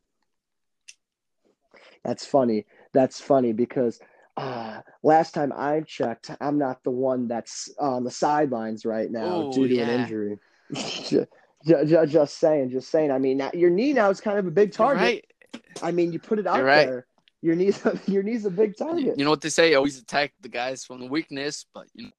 [2.05, 2.65] That's funny.
[2.93, 3.99] That's funny because
[4.37, 9.47] uh, last time I checked, I'm not the one that's on the sidelines right now
[9.47, 9.89] Ooh, due to yeah.
[9.89, 10.39] an injury.
[10.73, 13.11] just, just, saying, just saying.
[13.11, 15.01] I mean, your knee now is kind of a big target.
[15.01, 15.63] right.
[15.81, 16.85] I mean, you put it out right.
[16.85, 17.07] there.
[17.41, 19.17] Your knee's your knee's a big target.
[19.17, 19.73] You know what they say?
[19.73, 22.11] Always attack the guys from the weakness, but you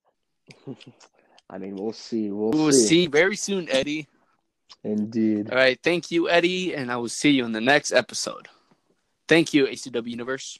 [0.66, 0.77] know,
[1.51, 2.31] I mean, we'll see.
[2.31, 2.87] We'll, we will see.
[2.87, 4.09] see very soon, Eddie.
[4.85, 5.51] Indeed.
[5.51, 5.79] All right.
[5.83, 8.49] Thank you, Eddie, and I will see you in the next episode.
[9.29, 10.59] Thank you, ACW Universe.